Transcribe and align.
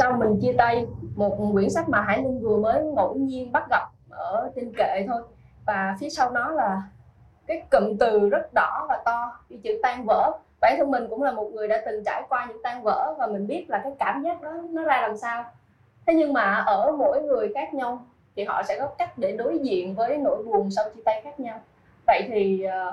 sau 0.00 0.12
mình 0.12 0.38
chia 0.40 0.52
tay, 0.58 0.86
một 1.16 1.50
quyển 1.52 1.70
sách 1.70 1.88
mà 1.88 2.00
Hải 2.00 2.22
Linh 2.22 2.40
vừa 2.40 2.56
mới 2.56 2.82
ngẫu 2.82 3.14
nhiên 3.14 3.52
bắt 3.52 3.64
gặp 3.70 3.88
ở 4.10 4.50
trên 4.56 4.72
kệ 4.76 5.04
thôi. 5.06 5.22
Và 5.66 5.96
phía 6.00 6.10
sau 6.10 6.30
nó 6.30 6.50
là 6.50 6.82
cái 7.46 7.62
cụm 7.70 7.96
từ 8.00 8.28
rất 8.28 8.54
đỏ 8.54 8.86
và 8.88 9.02
to 9.04 9.38
chữ 9.62 9.80
tan 9.82 10.04
vỡ. 10.04 10.32
Bản 10.60 10.74
thân 10.78 10.90
mình 10.90 11.06
cũng 11.10 11.22
là 11.22 11.32
một 11.32 11.50
người 11.54 11.68
đã 11.68 11.82
từng 11.86 12.04
trải 12.04 12.22
qua 12.28 12.46
những 12.48 12.62
tan 12.62 12.82
vỡ 12.82 13.14
và 13.18 13.26
mình 13.26 13.46
biết 13.46 13.66
là 13.68 13.80
cái 13.84 13.92
cảm 13.98 14.22
giác 14.22 14.42
đó 14.42 14.52
nó 14.70 14.82
ra 14.82 15.00
làm 15.02 15.16
sao. 15.16 15.44
Thế 16.06 16.14
nhưng 16.14 16.32
mà 16.32 16.54
ở 16.66 16.92
mỗi 16.98 17.22
người 17.22 17.52
khác 17.54 17.74
nhau 17.74 18.04
thì 18.36 18.44
họ 18.44 18.62
sẽ 18.62 18.78
có 18.78 18.86
cách 18.86 19.18
để 19.18 19.32
đối 19.32 19.58
diện 19.58 19.94
với 19.94 20.18
nỗi 20.18 20.42
buồn 20.42 20.70
sau 20.70 20.84
chia 20.94 21.02
tay 21.04 21.20
khác 21.24 21.40
nhau. 21.40 21.60
Vậy 22.06 22.22
thì 22.28 22.62
ờ, 22.62 22.92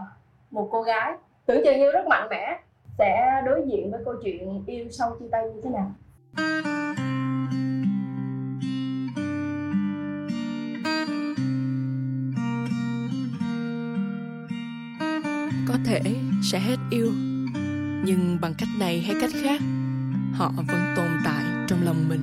một 0.51 0.67
cô 0.71 0.81
gái, 0.81 1.13
tưởng 1.45 1.61
chừng 1.65 1.79
như 1.79 1.91
rất 1.91 2.07
mạnh 2.07 2.27
mẽ, 2.29 2.59
sẽ 2.97 3.41
đối 3.45 3.63
diện 3.65 3.91
với 3.91 4.01
câu 4.05 4.13
chuyện 4.23 4.63
yêu 4.67 4.85
sau 4.91 5.15
chia 5.19 5.27
tay 5.31 5.49
như 5.49 5.61
thế 5.63 5.69
nào? 5.69 5.91
Thể 16.03 16.15
sẽ 16.43 16.59
hết 16.59 16.77
yêu. 16.91 17.11
Nhưng 18.05 18.37
bằng 18.41 18.53
cách 18.57 18.69
này 18.79 18.99
hay 18.99 19.15
cách 19.21 19.29
khác 19.43 19.61
họ 20.33 20.51
vẫn 20.57 20.79
tồn 20.95 21.09
tại 21.25 21.43
trong 21.67 21.79
lòng 21.85 22.09
mình. 22.09 22.21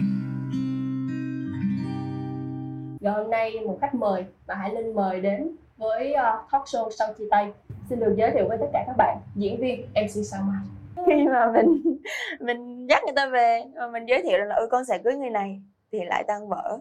Và 3.00 3.12
hôm 3.12 3.30
nay 3.30 3.60
một 3.66 3.78
khách 3.80 3.94
mời 3.94 4.24
mà 4.46 4.54
Hải 4.54 4.74
Linh 4.74 4.94
mời 4.94 5.20
đến 5.20 5.48
với 5.76 6.12
uh, 6.12 6.50
talk 6.52 6.64
show 6.64 6.90
sau 6.98 7.14
chia 7.18 7.24
tay. 7.30 7.52
Xin 7.88 8.00
được 8.00 8.14
giới 8.16 8.30
thiệu 8.30 8.48
với 8.48 8.58
tất 8.60 8.66
cả 8.72 8.84
các 8.86 8.94
bạn 8.96 9.18
diễn 9.34 9.60
viên 9.60 9.80
MC 9.80 10.26
Sao 10.26 10.42
Mai 10.42 10.62
khi 11.06 11.28
mà 11.28 11.52
mình 11.52 11.98
mình 12.40 12.86
dắt 12.86 13.02
người 13.04 13.14
ta 13.16 13.26
về 13.26 13.62
và 13.76 13.86
mình 13.86 14.06
giới 14.06 14.22
thiệu 14.22 14.38
là 14.38 14.54
ừ 14.54 14.68
con 14.70 14.84
sẽ 14.84 14.98
cưới 14.98 15.14
người 15.14 15.30
này 15.30 15.60
thì 15.92 15.98
lại 16.04 16.24
tan 16.28 16.48
vỡ 16.48 16.78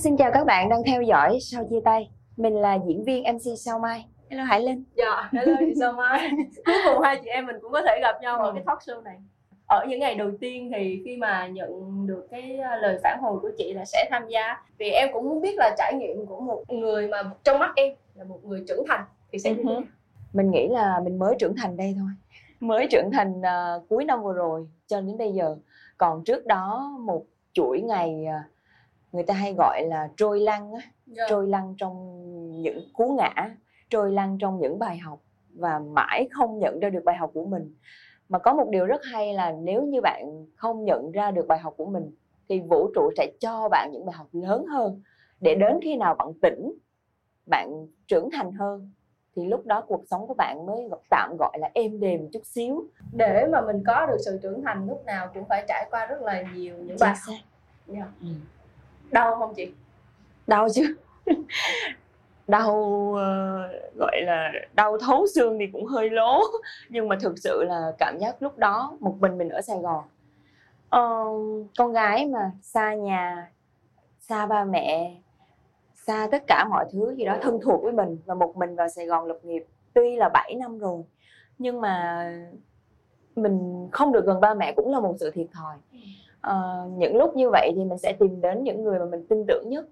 xin 0.00 0.16
chào 0.16 0.30
các 0.34 0.44
bạn 0.44 0.68
đang 0.68 0.82
theo 0.86 1.02
dõi 1.02 1.38
sau 1.40 1.64
chia 1.70 1.80
tay. 1.84 2.10
Mình 2.36 2.54
là 2.54 2.78
diễn 2.86 3.04
viên 3.04 3.22
MC 3.34 3.58
Sao 3.58 3.78
Mai. 3.78 4.06
Hello 4.30 4.44
Hải 4.44 4.60
Linh. 4.60 4.84
Dạ, 4.96 5.28
hello 5.32 5.56
chị 5.60 5.72
Sao 5.80 5.92
Mai 5.92 6.30
Cuối 6.66 6.74
cùng 6.84 7.02
hai 7.02 7.20
chị 7.24 7.30
em 7.30 7.46
mình 7.46 7.56
cũng 7.62 7.72
có 7.72 7.82
thể 7.86 7.98
gặp 8.02 8.14
nhau 8.22 8.38
ở 8.38 8.46
Ừ. 8.46 8.52
cái 8.54 8.62
talk 8.66 8.78
show 8.78 9.02
này 9.02 9.16
Ở 9.66 9.84
những 9.88 10.00
ngày 10.00 10.14
đầu 10.14 10.30
tiên 10.40 10.70
thì 10.74 11.02
khi 11.04 11.16
mà 11.16 11.46
nhận 11.46 12.06
được 12.06 12.26
cái 12.30 12.58
uh, 12.58 12.82
lời 12.82 12.98
phản 13.02 13.18
hồi 13.22 13.38
của 13.42 13.50
chị 13.58 13.72
là 13.74 13.84
sẽ 13.84 14.08
tham 14.10 14.28
gia 14.28 14.56
Vì 14.78 14.90
em 14.90 15.08
cũng 15.12 15.28
muốn 15.28 15.40
biết 15.40 15.54
là 15.58 15.74
trải 15.78 15.94
nghiệm 15.94 16.26
của 16.26 16.40
một 16.40 16.62
người 16.68 17.08
mà 17.08 17.22
trong 17.44 17.58
mắt 17.58 17.72
em 17.76 17.94
là 18.14 18.24
một 18.24 18.44
người 18.44 18.64
trưởng 18.68 18.84
thành 18.88 19.04
Thì 19.32 19.38
sẽ 19.38 19.50
như 19.50 19.56
thế 19.56 19.72
nào? 19.72 19.82
Mình 20.32 20.50
nghĩ 20.50 20.68
là 20.68 21.00
mình 21.04 21.18
mới 21.18 21.34
trưởng 21.38 21.54
thành 21.56 21.76
đây 21.76 21.94
thôi. 21.98 22.08
Mới 22.60 22.86
trưởng 22.90 23.10
thành 23.12 23.42
à, 23.42 23.74
cuối 23.88 24.04
năm 24.04 24.22
vừa 24.22 24.32
rồi 24.32 24.66
cho 24.86 25.00
đến 25.00 25.18
bây 25.18 25.32
giờ. 25.32 25.56
Còn 25.98 26.24
trước 26.24 26.46
đó 26.46 26.92
một 27.00 27.24
chuỗi 27.52 27.80
ngày 27.80 28.24
à, 28.26 28.44
người 29.12 29.22
ta 29.22 29.34
hay 29.34 29.54
gọi 29.58 29.82
là 29.86 30.08
trôi 30.16 30.40
lăn 30.40 30.72
á, 30.72 30.80
Dạ. 31.06 31.24
trôi 31.28 31.48
lăn 31.48 31.74
trong 31.78 32.20
những 32.62 32.80
cú 32.92 33.12
ngã 33.18 33.50
trôi 33.90 34.12
lăn 34.12 34.38
trong 34.40 34.58
những 34.60 34.78
bài 34.78 34.98
học 34.98 35.20
và 35.54 35.78
mãi 35.78 36.28
không 36.32 36.58
nhận 36.58 36.80
ra 36.80 36.90
được 36.90 37.04
bài 37.04 37.16
học 37.16 37.30
của 37.34 37.44
mình 37.44 37.74
mà 38.28 38.38
có 38.38 38.54
một 38.54 38.68
điều 38.70 38.86
rất 38.86 39.00
hay 39.12 39.32
là 39.34 39.52
nếu 39.52 39.82
như 39.82 40.00
bạn 40.00 40.46
không 40.56 40.84
nhận 40.84 41.10
ra 41.12 41.30
được 41.30 41.46
bài 41.46 41.58
học 41.58 41.74
của 41.76 41.86
mình 41.86 42.10
thì 42.48 42.60
vũ 42.60 42.90
trụ 42.94 43.10
sẽ 43.16 43.32
cho 43.40 43.68
bạn 43.68 43.90
những 43.92 44.06
bài 44.06 44.14
học 44.16 44.26
lớn 44.32 44.66
hơn 44.66 45.02
để 45.40 45.54
đến 45.54 45.78
khi 45.82 45.96
nào 45.96 46.14
bạn 46.14 46.28
tỉnh 46.42 46.72
bạn 47.46 47.86
trưởng 48.06 48.28
thành 48.32 48.52
hơn 48.52 48.90
thì 49.36 49.46
lúc 49.46 49.66
đó 49.66 49.80
cuộc 49.80 50.02
sống 50.10 50.26
của 50.26 50.34
bạn 50.34 50.66
mới 50.66 50.88
tạm 51.10 51.36
gọi 51.38 51.58
là 51.60 51.70
êm 51.74 52.00
đềm 52.00 52.28
chút 52.32 52.42
xíu 52.46 52.84
Để 53.12 53.46
mà 53.52 53.60
mình 53.60 53.82
có 53.86 54.06
được 54.06 54.16
sự 54.24 54.38
trưởng 54.42 54.62
thành 54.62 54.86
lúc 54.88 55.04
nào 55.06 55.28
cũng 55.34 55.44
phải 55.48 55.64
trải 55.68 55.86
qua 55.90 56.06
rất 56.06 56.22
là 56.22 56.42
nhiều 56.54 56.74
những 56.78 56.96
bài 57.00 57.14
học 57.26 57.36
Dạ. 57.86 58.12
Ừ. 58.20 58.26
Đau 59.12 59.36
không 59.36 59.54
chị? 59.56 59.72
đau 60.46 60.68
chứ. 60.74 60.96
Đau 62.48 63.12
ờ, 63.16 63.68
gọi 63.98 64.22
là 64.22 64.52
đau 64.74 64.98
thấu 64.98 65.26
xương 65.34 65.58
thì 65.58 65.66
cũng 65.72 65.84
hơi 65.84 66.10
lố. 66.10 66.42
Nhưng 66.88 67.08
mà 67.08 67.16
thực 67.20 67.38
sự 67.38 67.64
là 67.68 67.92
cảm 67.98 68.18
giác 68.18 68.42
lúc 68.42 68.58
đó 68.58 68.96
một 69.00 69.16
mình 69.20 69.38
mình 69.38 69.48
ở 69.48 69.60
Sài 69.60 69.78
Gòn. 69.78 70.04
Ờ, 70.88 71.24
con 71.78 71.92
gái 71.92 72.26
mà 72.26 72.52
xa 72.62 72.94
nhà 72.94 73.50
xa 74.20 74.46
ba 74.46 74.64
mẹ 74.64 75.16
xa 75.94 76.28
tất 76.30 76.42
cả 76.46 76.66
mọi 76.70 76.84
thứ 76.92 77.14
gì 77.14 77.24
đó 77.24 77.36
thân 77.42 77.58
thuộc 77.62 77.82
với 77.82 77.92
mình 77.92 78.18
và 78.24 78.34
một 78.34 78.56
mình 78.56 78.76
vào 78.76 78.88
Sài 78.88 79.06
Gòn 79.06 79.26
lập 79.26 79.38
nghiệp. 79.42 79.64
Tuy 79.94 80.16
là 80.16 80.28
7 80.28 80.54
năm 80.54 80.78
rồi 80.78 81.02
nhưng 81.58 81.80
mà 81.80 82.24
mình 83.36 83.88
không 83.92 84.12
được 84.12 84.26
gần 84.26 84.40
ba 84.40 84.54
mẹ 84.54 84.72
cũng 84.72 84.92
là 84.92 85.00
một 85.00 85.14
sự 85.20 85.30
thiệt 85.30 85.46
thòi 85.52 85.76
Ờ, 86.40 86.88
những 86.96 87.16
lúc 87.16 87.36
như 87.36 87.50
vậy 87.50 87.72
thì 87.76 87.84
mình 87.84 87.98
sẽ 87.98 88.12
tìm 88.12 88.40
đến 88.40 88.64
những 88.64 88.84
người 88.84 88.98
mà 88.98 89.04
mình 89.04 89.26
tin 89.28 89.44
tưởng 89.48 89.64
nhất 89.68 89.84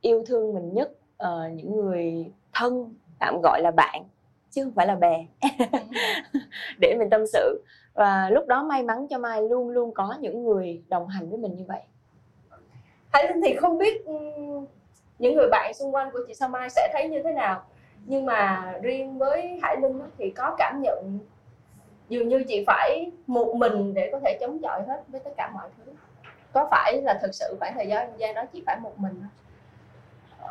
yêu 0.00 0.24
thương 0.26 0.54
mình 0.54 0.74
nhất 0.74 0.90
uh, 1.22 1.52
những 1.54 1.76
người 1.76 2.32
thân 2.54 2.94
tạm 3.18 3.40
gọi 3.42 3.60
là 3.62 3.70
bạn 3.70 4.04
chứ 4.50 4.64
không 4.64 4.72
phải 4.72 4.86
là 4.86 4.94
bè 4.94 5.26
để 6.78 6.96
mình 6.98 7.10
tâm 7.10 7.26
sự. 7.26 7.64
Và 7.94 8.30
lúc 8.30 8.46
đó 8.46 8.62
may 8.62 8.82
mắn 8.82 9.06
cho 9.10 9.18
mai 9.18 9.42
luôn 9.42 9.68
luôn 9.68 9.94
có 9.94 10.14
những 10.20 10.44
người 10.44 10.82
đồng 10.88 11.08
hành 11.08 11.30
với 11.30 11.38
mình 11.38 11.56
như 11.56 11.64
vậy. 11.68 11.80
Hải 13.12 13.28
Linh 13.28 13.40
thì 13.44 13.54
không 13.54 13.78
biết 13.78 14.04
ừ, 14.04 14.14
những 15.18 15.34
người 15.34 15.48
bạn 15.50 15.74
xung 15.74 15.94
quanh 15.94 16.10
của 16.12 16.18
chị 16.28 16.34
Sao 16.34 16.48
Mai 16.48 16.70
sẽ 16.70 16.90
thấy 16.92 17.08
như 17.08 17.22
thế 17.22 17.32
nào 17.32 17.62
nhưng 18.06 18.26
mà 18.26 18.72
riêng 18.82 19.18
với 19.18 19.58
Hải 19.62 19.76
Linh 19.80 20.00
thì 20.18 20.30
có 20.30 20.54
cảm 20.58 20.82
nhận 20.82 21.18
dường 22.10 22.28
như 22.28 22.44
chị 22.48 22.64
phải 22.66 23.10
một 23.26 23.54
mình 23.54 23.94
để 23.94 24.08
có 24.12 24.20
thể 24.24 24.38
chống 24.40 24.58
chọi 24.62 24.82
hết 24.88 25.02
với 25.08 25.20
tất 25.20 25.30
cả 25.36 25.50
mọi 25.54 25.68
thứ. 25.76 25.92
Có 26.52 26.68
phải 26.70 27.02
là 27.02 27.18
thực 27.22 27.34
sự 27.34 27.56
khoảng 27.60 27.74
thời 27.74 27.88
gian 27.88 28.18
gian 28.18 28.34
đó 28.34 28.42
chị 28.52 28.62
phải 28.66 28.80
một 28.80 28.98
mình 28.98 29.22
không? 29.22 29.30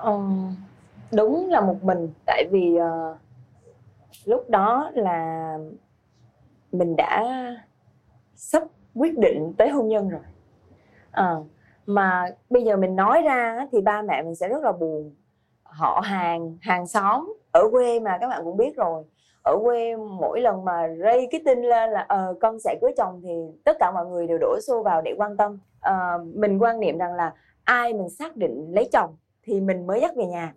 Ừ, 0.04 1.16
đúng 1.18 1.50
là 1.50 1.62
một 1.62 1.84
mình. 1.84 2.10
Tại 2.26 2.46
vì 2.52 2.78
uh, 2.78 3.18
lúc 4.26 4.50
đó 4.50 4.92
là 4.94 5.58
mình 6.72 6.96
đã 6.96 7.26
sắp 8.36 8.64
quyết 8.96 9.18
định 9.18 9.54
tới 9.58 9.70
hôn 9.70 9.88
nhân 9.88 10.10
rồi. 10.10 10.22
À, 11.12 11.36
mà 11.86 12.26
bây 12.50 12.64
giờ 12.64 12.78
mình 12.78 12.96
nói 12.96 13.22
ra 13.22 13.68
thì 13.72 13.82
ba 13.82 14.02
mẹ 14.02 14.22
mình 14.22 14.36
sẽ 14.36 14.48
rất 14.48 14.64
là 14.64 14.72
buồn. 14.72 15.16
Họ 15.64 16.02
hàng 16.04 16.58
hàng 16.62 16.88
xóm 16.88 17.34
ở 17.52 17.62
quê 17.72 18.00
mà 18.00 18.18
các 18.22 18.28
bạn 18.28 18.42
cũng 18.44 18.58
biết 18.58 18.76
rồi 18.76 19.04
ở 19.50 19.60
quê 19.64 19.96
mỗi 19.96 20.42
lần 20.42 20.66
mà 20.66 20.88
rây 21.04 21.28
cái 21.32 21.42
tin 21.46 21.62
lên 21.62 21.90
là 21.90 22.06
ờ 22.08 22.36
con 22.42 22.60
sẽ 22.60 22.78
cưới 22.82 22.92
chồng 22.98 23.22
thì 23.24 23.30
tất 23.64 23.78
cả 23.80 23.92
mọi 23.92 24.06
người 24.06 24.28
đều 24.28 24.38
đổ 24.42 24.60
xô 24.68 24.84
vào 24.84 25.02
để 25.02 25.14
quan 25.18 25.38
tâm. 25.38 25.58
Ờ, 25.82 26.26
mình 26.34 26.60
quan 26.60 26.80
niệm 26.80 26.98
rằng 26.98 27.14
là 27.14 27.34
ai 27.64 27.94
mình 27.94 28.10
xác 28.10 28.36
định 28.36 28.68
lấy 28.72 28.90
chồng 28.92 29.16
thì 29.44 29.62
mình 29.62 29.88
mới 29.88 30.02
dắt 30.02 30.12
về 30.16 30.26
nhà. 30.26 30.54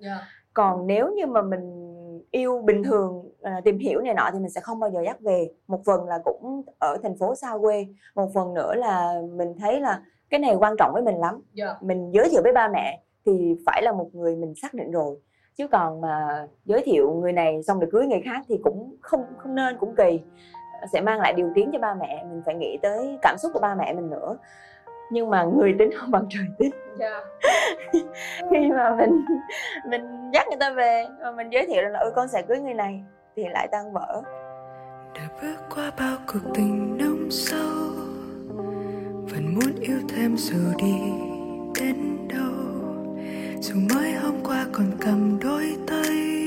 Còn 0.55 0.87
nếu 0.87 1.11
như 1.17 1.27
mà 1.27 1.43
mình 1.43 1.93
yêu 2.31 2.63
bình 2.65 2.83
thường 2.85 3.31
à, 3.43 3.61
tìm 3.65 3.79
hiểu 3.79 4.01
này 4.01 4.15
nọ 4.15 4.31
thì 4.33 4.39
mình 4.39 4.51
sẽ 4.51 4.61
không 4.61 4.81
bao 4.81 4.91
giờ 4.91 5.01
dắt 5.05 5.21
về. 5.21 5.51
Một 5.67 5.81
phần 5.87 6.05
là 6.09 6.19
cũng 6.25 6.63
ở 6.79 6.97
thành 7.03 7.19
phố 7.19 7.35
xa 7.35 7.59
quê 7.63 7.87
một 8.15 8.31
phần 8.35 8.55
nữa 8.55 8.75
là 8.75 9.15
mình 9.33 9.55
thấy 9.59 9.81
là 9.81 10.03
cái 10.31 10.41
này 10.41 10.55
quan 10.55 10.75
trọng 10.79 10.91
với 10.93 11.03
mình 11.03 11.17
lắm. 11.17 11.41
Dạ. 11.53 11.77
mình 11.81 12.11
giới 12.15 12.29
thiệu 12.31 12.43
với 12.43 12.53
ba 12.53 12.69
mẹ 12.69 13.01
thì 13.27 13.57
phải 13.67 13.83
là 13.83 13.93
một 13.93 14.15
người 14.15 14.37
mình 14.37 14.55
xác 14.55 14.75
định 14.75 14.91
rồi 14.91 15.17
chứ 15.55 15.69
còn 15.69 16.01
mà 16.01 16.47
giới 16.65 16.83
thiệu 16.85 17.13
người 17.13 17.33
này 17.33 17.63
xong 17.63 17.81
rồi 17.81 17.89
cưới 17.93 18.07
người 18.07 18.21
khác 18.25 18.41
thì 18.49 18.59
cũng 18.65 18.97
không 19.01 19.25
không 19.39 19.55
nên 19.55 19.77
cũng 19.79 19.95
kỳ. 19.97 20.21
Sẽ 20.93 21.01
mang 21.01 21.21
lại 21.21 21.33
điều 21.33 21.51
tiếng 21.55 21.71
cho 21.73 21.79
ba 21.79 21.95
mẹ 21.95 22.25
mình 22.31 22.43
phải 22.47 22.55
nghĩ 22.55 22.79
tới 22.83 23.19
cảm 23.23 23.37
xúc 23.39 23.53
của 23.55 23.61
ba 23.61 23.75
mẹ 23.75 23.93
mình 23.93 24.11
nữa. 24.11 24.37
Nhưng 25.11 25.31
mà 25.31 25.45
người 25.45 25.75
tính 25.79 25.91
không 25.97 26.11
bằng 26.11 26.27
trời 26.31 26.45
tính. 26.59 26.73
Dạ. 26.99 27.21
khi 28.51 28.71
mà 28.71 28.97
mình 28.97 29.25
mình 29.91 30.31
dắt 30.33 30.47
người 30.49 30.59
ta 30.61 30.71
về 30.71 31.07
và 31.21 31.31
mình 31.31 31.51
giới 31.51 31.67
thiệu 31.67 31.83
là 31.83 32.01
ừ 32.01 32.13
con 32.17 32.29
sẽ 32.29 32.43
cưới 32.43 32.61
người 32.61 32.75
này 32.75 33.05
thì 33.37 33.49
lại 33.49 33.69
tan 33.71 33.93
vỡ. 33.93 34.23
Đã 35.15 35.23
bước 35.43 35.57
qua 35.75 35.93
bao 35.99 36.17
cuộc 36.27 36.55
tình 36.55 36.99
nông 36.99 37.31
sâu 37.31 38.13
vẫn 39.31 39.55
muốn 39.55 39.81
yêu 39.81 39.99
thêm 40.09 40.37
dù 40.37 40.59
đi 40.79 41.32
dù 43.63 43.75
mới 43.95 44.13
hôm 44.13 44.35
qua 44.45 44.67
còn 44.73 44.87
cầm 45.01 45.39
đôi 45.41 45.77
tay, 45.87 46.47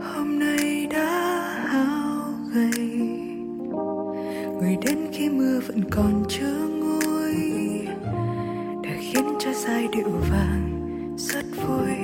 hôm 0.00 0.38
nay 0.38 0.86
đã 0.90 1.40
hao 1.66 2.34
gầy. 2.54 2.88
Người 4.60 4.76
đến 4.86 4.98
khi 5.12 5.28
mưa 5.28 5.60
vẫn 5.66 5.84
còn 5.90 6.24
chưa 6.28 6.68
nguôi, 6.68 7.34
đã 8.82 8.90
khiến 9.00 9.24
cho 9.38 9.52
giai 9.52 9.88
điệu 9.92 10.10
vàng 10.30 11.14
rất 11.18 11.44
vui 11.66 11.96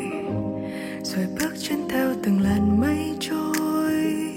rồi 1.03 1.27
bước 1.41 1.55
chân 1.69 1.89
theo 1.89 2.15
từng 2.23 2.41
làn 2.43 2.81
mây 2.81 3.17
trôi, 3.21 4.33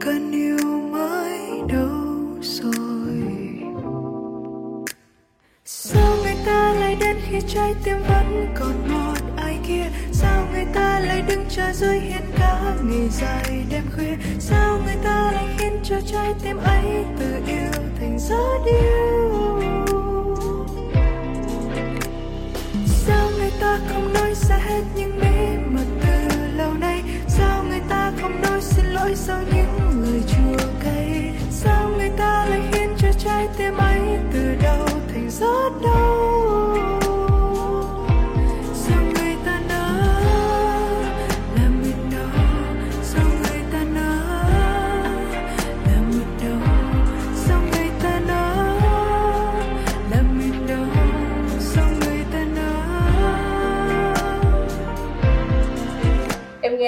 cơn 0.00 0.32
yêu 0.32 0.80
mới 0.92 1.40
đâu 1.68 2.16
rồi. 2.40 3.22
Sao 5.64 6.16
người 6.22 6.36
ta 6.46 6.74
lại 6.80 6.96
đến 7.00 7.16
khi 7.30 7.38
trái 7.48 7.74
tim 7.84 7.96
vẫn 8.08 8.46
còn 8.54 8.67
đứng 11.28 11.44
chờ 11.48 11.72
rơi 11.72 12.00
hiên 12.00 12.22
cả 12.38 12.74
ngày 12.82 13.08
dài 13.10 13.64
đêm 13.70 13.82
khuya. 13.96 14.16
Sao 14.38 14.78
người 14.84 14.96
ta 15.04 15.32
lại 15.32 15.44
khiến 15.58 15.80
cho 15.84 15.96
trái 16.06 16.34
tim 16.42 16.56
ấy 16.56 17.04
từ 17.18 17.26
yêu 17.46 17.82
thành 18.00 18.18
gió 18.18 18.58
điêu? 18.66 19.60
Sao 22.86 23.30
người 23.38 23.50
ta 23.60 23.78
không 23.88 24.12
nói 24.12 24.34
ra 24.34 24.56
hết 24.56 24.82
những 24.96 25.20
bí 25.20 25.56
mật 25.70 25.86
từ 26.02 26.38
lâu 26.56 26.74
nay? 26.74 27.02
Sao 27.28 27.64
người 27.64 27.80
ta 27.88 28.12
không 28.20 28.42
nói 28.42 28.60
xin 28.60 28.86
lỗi 28.86 29.14
sau 29.14 29.42
những 29.54 30.02
lời 30.02 30.22
chua 30.28 30.66
cay? 30.84 31.32
Sao 31.50 31.90
người 31.96 32.10
ta 32.16 32.46
lại 32.50 32.60
khiến 32.72 32.94
cho 32.98 33.08
trái 33.24 33.48
tim 33.58 33.76
ấy 33.76 34.00
từ 34.32 34.54
đâu 34.62 34.86
thành 35.08 35.30
gió 35.30 35.70
đau 35.82 36.27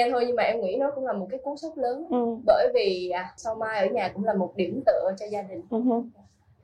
nghe 0.03 0.11
thôi 0.11 0.23
nhưng 0.27 0.35
mà 0.35 0.43
em 0.43 0.61
nghĩ 0.61 0.77
nó 0.79 0.91
cũng 0.95 1.05
là 1.05 1.13
một 1.13 1.27
cái 1.31 1.39
cú 1.43 1.55
sốc 1.57 1.77
lớn 1.77 2.07
ừ. 2.09 2.37
bởi 2.45 2.71
vì 2.73 3.09
à, 3.09 3.33
sau 3.37 3.55
mai 3.55 3.79
ở 3.79 3.93
nhà 3.93 4.11
cũng 4.13 4.23
là 4.23 4.33
một 4.33 4.53
điểm 4.55 4.83
tựa 4.85 5.11
cho 5.19 5.25
gia 5.25 5.41
đình 5.41 5.61
Ừ 5.69 5.81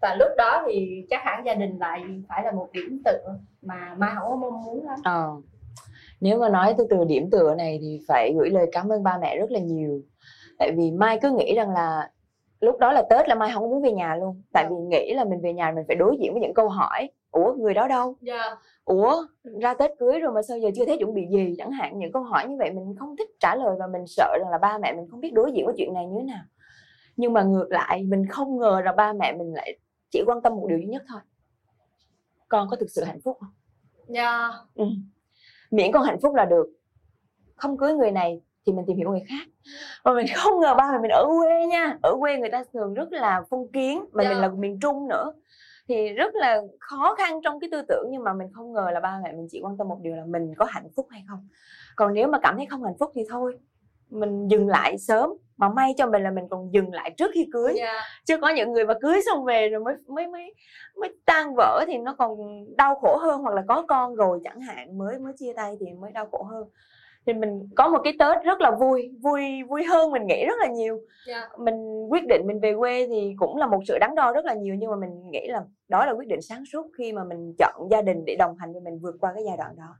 và 0.01 0.15
lúc 0.15 0.27
đó 0.37 0.63
thì 0.67 1.05
chắc 1.09 1.21
hẳn 1.23 1.45
gia 1.45 1.53
đình 1.53 1.77
lại 1.79 2.01
phải 2.29 2.43
là 2.43 2.51
một 2.51 2.67
điểm 2.71 3.01
tựa 3.05 3.35
mà 3.61 3.95
mai 3.97 4.11
không 4.15 4.29
có 4.29 4.35
mong 4.35 4.63
muốn 4.63 4.85
lắm 4.85 4.99
Ờ. 5.03 5.31
Nếu 6.21 6.39
mà 6.39 6.49
nói 6.49 6.75
từ 6.77 6.87
từ 6.89 7.03
điểm 7.03 7.29
tựa 7.29 7.55
này 7.55 7.79
thì 7.81 7.99
phải 8.07 8.33
gửi 8.37 8.49
lời 8.49 8.65
cảm 8.71 8.91
ơn 8.91 9.03
ba 9.03 9.17
mẹ 9.21 9.37
rất 9.37 9.51
là 9.51 9.59
nhiều. 9.59 10.01
Tại 10.59 10.71
vì 10.71 10.91
Mai 10.91 11.19
cứ 11.21 11.31
nghĩ 11.31 11.55
rằng 11.55 11.69
là 11.73 12.11
lúc 12.59 12.77
đó 12.79 12.91
là 12.91 13.03
Tết 13.09 13.29
là 13.29 13.35
Mai 13.35 13.51
không 13.53 13.69
muốn 13.69 13.81
về 13.81 13.91
nhà 13.91 14.15
luôn. 14.15 14.41
Tại 14.53 14.67
vì 14.69 14.75
nghĩ 14.75 15.13
là 15.13 15.23
mình 15.23 15.41
về 15.41 15.53
nhà 15.53 15.71
mình 15.71 15.83
phải 15.87 15.95
đối 15.95 16.17
diện 16.19 16.33
với 16.33 16.41
những 16.41 16.53
câu 16.53 16.69
hỏi. 16.69 17.09
Ủa 17.37 17.53
người 17.53 17.73
đó 17.73 17.87
đâu? 17.87 18.15
dạ 18.21 18.55
Ủa 18.85 19.25
ra 19.61 19.73
Tết 19.73 19.91
cưới 19.99 20.19
rồi 20.19 20.31
mà 20.33 20.41
sao 20.41 20.57
giờ 20.57 20.69
chưa 20.75 20.85
thấy 20.85 20.97
chuẩn 20.97 21.13
bị 21.13 21.21
gì? 21.31 21.55
Chẳng 21.57 21.71
hạn 21.71 21.99
những 21.99 22.11
câu 22.11 22.23
hỏi 22.23 22.47
như 22.49 22.55
vậy 22.59 22.71
mình 22.71 22.95
không 22.99 23.15
thích 23.17 23.29
trả 23.39 23.55
lời 23.55 23.75
và 23.79 23.87
mình 23.87 24.07
sợ 24.07 24.37
rằng 24.39 24.49
là 24.51 24.57
ba 24.57 24.77
mẹ 24.77 24.93
mình 24.93 25.07
không 25.11 25.19
biết 25.19 25.33
đối 25.33 25.51
diện 25.51 25.65
với 25.65 25.75
chuyện 25.77 25.93
này 25.93 26.05
như 26.07 26.15
thế 26.19 26.25
nào. 26.25 26.43
Nhưng 27.15 27.33
mà 27.33 27.43
ngược 27.43 27.67
lại 27.69 28.03
mình 28.03 28.25
không 28.29 28.57
ngờ 28.59 28.81
là 28.85 28.91
ba 28.91 29.13
mẹ 29.13 29.33
mình 29.37 29.53
lại 29.53 29.77
chỉ 30.11 30.23
quan 30.25 30.41
tâm 30.41 30.55
một 30.55 30.65
điều 30.69 30.77
duy 30.77 30.85
nhất 30.85 31.03
thôi. 31.09 31.19
Con 32.47 32.67
có 32.69 32.75
thực 32.75 32.89
sự 32.89 33.03
hạnh 33.03 33.21
phúc 33.21 33.37
không? 33.39 33.49
dạ 34.07 34.51
Ừ. 34.75 34.85
miễn 35.71 35.91
con 35.91 36.03
hạnh 36.03 36.19
phúc 36.21 36.35
là 36.35 36.45
được 36.45 36.67
không 37.55 37.77
cưới 37.77 37.93
người 37.93 38.11
này 38.11 38.41
thì 38.65 38.73
mình 38.73 38.85
tìm 38.87 38.97
hiểu 38.97 39.09
người 39.11 39.23
khác 39.29 39.47
mà 40.05 40.13
mình 40.13 40.25
không 40.35 40.59
ngờ 40.59 40.75
ba 40.77 40.91
mẹ 40.91 40.97
mình 41.01 41.11
ở 41.11 41.25
quê 41.39 41.65
nha 41.65 41.97
ở 42.03 42.15
quê 42.19 42.37
người 42.37 42.49
ta 42.49 42.63
thường 42.73 42.93
rất 42.93 43.11
là 43.11 43.43
phong 43.49 43.67
kiến 43.71 44.05
mà 44.11 44.23
Dạ. 44.23 44.29
mình 44.29 44.37
là 44.41 44.47
miền 44.49 44.79
trung 44.79 45.07
nữa 45.07 45.33
thì 45.87 46.09
rất 46.09 46.35
là 46.35 46.61
khó 46.79 47.15
khăn 47.15 47.39
trong 47.43 47.59
cái 47.59 47.69
tư 47.71 47.81
tưởng 47.87 48.07
nhưng 48.11 48.23
mà 48.23 48.33
mình 48.33 48.47
không 48.53 48.73
ngờ 48.73 48.89
là 48.93 48.99
ba 48.99 49.19
mẹ 49.23 49.31
mình 49.31 49.47
chỉ 49.51 49.59
quan 49.63 49.77
tâm 49.77 49.87
một 49.87 49.97
điều 50.01 50.15
là 50.15 50.25
mình 50.25 50.53
có 50.57 50.65
hạnh 50.65 50.87
phúc 50.95 51.07
hay 51.09 51.23
không. 51.29 51.47
Còn 51.95 52.13
nếu 52.13 52.27
mà 52.27 52.39
cảm 52.39 52.57
thấy 52.57 52.65
không 52.65 52.83
hạnh 52.83 52.97
phúc 52.99 53.11
thì 53.15 53.21
thôi 53.29 53.57
mình 54.09 54.47
dừng 54.47 54.67
lại 54.67 54.97
sớm. 54.97 55.33
Mà 55.57 55.69
may 55.69 55.93
cho 55.97 56.07
mình 56.07 56.23
là 56.23 56.31
mình 56.31 56.47
còn 56.49 56.73
dừng 56.73 56.93
lại 56.93 57.13
trước 57.17 57.31
khi 57.33 57.47
cưới. 57.53 57.73
Dạ. 57.77 58.01
Chứ 58.25 58.37
có 58.37 58.49
những 58.49 58.73
người 58.73 58.85
mà 58.85 58.93
cưới 59.01 59.19
xong 59.25 59.45
về 59.45 59.69
rồi 59.69 59.83
mới 59.83 59.95
mới 60.07 60.27
mới 60.27 60.53
mới 60.95 61.15
tan 61.25 61.55
vỡ 61.55 61.83
thì 61.87 61.97
nó 61.97 62.15
còn 62.17 62.37
đau 62.77 62.95
khổ 62.95 63.17
hơn 63.17 63.41
hoặc 63.41 63.55
là 63.55 63.63
có 63.67 63.85
con 63.87 64.15
rồi 64.15 64.39
chẳng 64.43 64.61
hạn 64.61 64.97
mới 64.97 65.19
mới 65.19 65.33
chia 65.37 65.53
tay 65.53 65.75
thì 65.79 65.85
mới 65.93 66.11
đau 66.11 66.27
khổ 66.31 66.43
hơn 66.43 66.69
thì 67.27 67.33
mình 67.33 67.69
có 67.75 67.87
một 67.87 67.99
cái 68.03 68.13
tết 68.19 68.43
rất 68.43 68.61
là 68.61 68.71
vui 68.71 69.09
vui 69.21 69.63
vui 69.69 69.83
hơn 69.83 70.11
mình 70.11 70.27
nghĩ 70.27 70.45
rất 70.45 70.59
là 70.59 70.67
nhiều. 70.67 71.01
Dạ. 71.27 71.49
Mình 71.57 72.07
quyết 72.09 72.23
định 72.27 72.41
mình 72.47 72.59
về 72.59 72.73
quê 72.77 73.07
thì 73.07 73.35
cũng 73.39 73.57
là 73.57 73.67
một 73.67 73.79
sự 73.87 73.97
đắn 73.99 74.15
đo 74.15 74.33
rất 74.33 74.45
là 74.45 74.53
nhiều 74.53 74.75
nhưng 74.75 74.91
mà 74.91 74.95
mình 74.97 75.31
nghĩ 75.31 75.47
là 75.47 75.63
đó 75.87 76.05
là 76.05 76.11
quyết 76.11 76.27
định 76.27 76.41
sáng 76.41 76.65
suốt 76.65 76.87
khi 76.97 77.13
mà 77.13 77.23
mình 77.23 77.53
chọn 77.59 77.87
gia 77.91 78.01
đình 78.01 78.25
để 78.25 78.35
đồng 78.39 78.55
hành 78.57 78.73
với 78.73 78.81
mình 78.81 78.99
vượt 78.99 79.15
qua 79.19 79.33
cái 79.33 79.43
giai 79.43 79.57
đoạn 79.57 79.75
đó. 79.77 79.95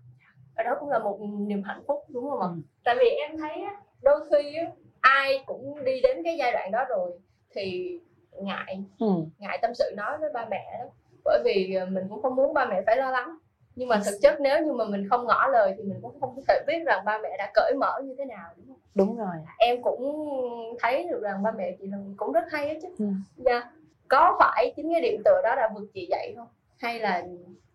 Và 0.57 0.63
đó 0.63 0.75
cũng 0.79 0.89
là 0.89 0.99
một 0.99 1.19
niềm 1.47 1.63
hạnh 1.63 1.83
phúc 1.87 1.99
đúng 2.09 2.29
không 2.29 2.41
ạ? 2.41 2.47
Ừ. 2.47 2.61
tại 2.83 2.95
vì 2.99 3.09
em 3.09 3.37
thấy 3.37 3.61
á, 3.61 3.81
đôi 4.01 4.19
khi 4.29 4.55
á, 4.55 4.71
ai 5.01 5.43
cũng 5.45 5.83
đi 5.85 6.01
đến 6.01 6.23
cái 6.23 6.37
giai 6.37 6.51
đoạn 6.51 6.71
đó 6.71 6.85
rồi 6.89 7.11
thì 7.55 7.99
ngại 8.31 8.83
ừ. 8.99 9.07
ngại 9.37 9.59
tâm 9.61 9.73
sự 9.73 9.93
nói 9.95 10.17
với 10.17 10.29
ba 10.33 10.47
mẹ 10.49 10.65
lắm 10.79 10.87
bởi 11.23 11.41
vì 11.45 11.73
ờ, 11.73 11.85
mình 11.85 12.03
cũng 12.09 12.21
không 12.21 12.35
muốn 12.35 12.53
ba 12.53 12.65
mẹ 12.65 12.81
phải 12.85 12.97
lo 12.97 13.11
lắng 13.11 13.37
nhưng 13.77 13.89
mà 13.89 14.01
thực 14.05 14.17
chất 14.21 14.41
nếu 14.41 14.65
như 14.65 14.73
mà 14.73 14.85
mình 14.85 15.07
không 15.09 15.25
ngỏ 15.27 15.47
lời 15.47 15.73
thì 15.77 15.83
mình 15.83 15.99
cũng 16.01 16.19
không 16.19 16.43
thể 16.47 16.63
biết 16.67 16.83
rằng 16.85 17.05
ba 17.05 17.19
mẹ 17.23 17.29
đã 17.37 17.51
cởi 17.53 17.73
mở 17.79 18.01
như 18.03 18.15
thế 18.17 18.25
nào 18.25 18.49
đúng 18.57 18.67
không? 18.67 18.77
đúng 18.95 19.17
rồi. 19.17 19.35
Em 19.57 19.81
cũng 19.81 20.29
thấy 20.79 21.07
được 21.09 21.21
rằng 21.21 21.43
ba 21.43 21.51
mẹ 21.51 21.71
chị 21.79 21.87
là 21.87 21.97
cũng 22.17 22.31
rất 22.31 22.43
hay 22.51 22.69
á 22.69 22.75
chứ. 22.81 22.87
Ừ. 22.99 23.05
dạ. 23.37 23.71
Có 24.07 24.35
phải 24.39 24.73
chính 24.75 24.93
cái 24.93 25.01
điểm 25.01 25.21
tựa 25.25 25.41
đó 25.43 25.55
là 25.55 25.69
vực 25.75 25.89
chị 25.93 26.07
dậy 26.09 26.33
không? 26.37 26.47
Hay 26.77 26.99
là 26.99 27.23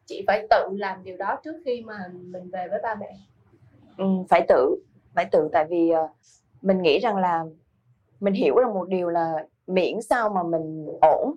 chị 0.07 0.25
phải 0.27 0.47
tự 0.51 0.69
làm 0.73 1.05
điều 1.05 1.17
đó 1.17 1.39
trước 1.45 1.57
khi 1.65 1.83
mà 1.83 2.09
mình 2.13 2.51
về 2.51 2.69
với 2.71 2.81
ba 2.83 2.95
mẹ? 2.95 3.17
Ừ, 3.99 4.05
phải 4.29 4.47
tự 4.49 4.77
phải 5.15 5.25
tự. 5.33 5.49
Tại 5.53 5.65
vì 5.71 5.91
ờ, 5.91 6.09
mình 6.63 6.83
nghĩ 6.83 6.99
rằng 6.99 7.17
là 7.17 7.45
mình 8.21 8.35
hiểu 8.35 8.57
rằng 8.57 8.75
một 8.75 8.89
điều 8.89 9.09
là 9.09 9.47
miễn 9.67 10.03
sao 10.03 10.29
mà 10.29 10.43
mình 10.43 10.87
ổn 11.01 11.35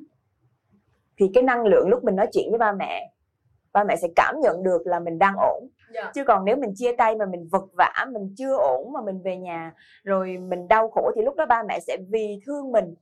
thì 1.17 1.31
cái 1.33 1.43
năng 1.43 1.65
lượng 1.65 1.89
lúc 1.89 2.03
mình 2.03 2.15
nói 2.15 2.27
chuyện 2.33 2.49
với 2.49 2.59
ba 2.59 2.71
mẹ 2.71 3.14
ba 3.75 3.83
mẹ 3.83 3.95
sẽ 3.95 4.07
cảm 4.15 4.39
nhận 4.39 4.63
được 4.63 4.87
là 4.87 4.99
mình 4.99 5.19
đang 5.19 5.35
ổn. 5.37 5.67
Dạ. 5.93 6.11
Chứ 6.15 6.23
còn 6.23 6.45
nếu 6.45 6.55
mình 6.55 6.73
chia 6.75 6.91
tay 6.91 7.15
mà 7.15 7.25
mình 7.25 7.47
vật 7.51 7.65
vã 7.73 8.05
mình 8.11 8.33
chưa 8.37 8.57
ổn 8.57 8.93
mà 8.93 9.01
mình 9.01 9.21
về 9.21 9.37
nhà 9.37 9.73
rồi 10.03 10.37
mình 10.37 10.67
đau 10.67 10.89
khổ 10.89 11.11
thì 11.15 11.21
lúc 11.21 11.35
đó 11.35 11.45
ba 11.45 11.63
mẹ 11.63 11.79
sẽ 11.79 11.97
vì 12.09 12.39
thương 12.45 12.71
mình 12.71 12.95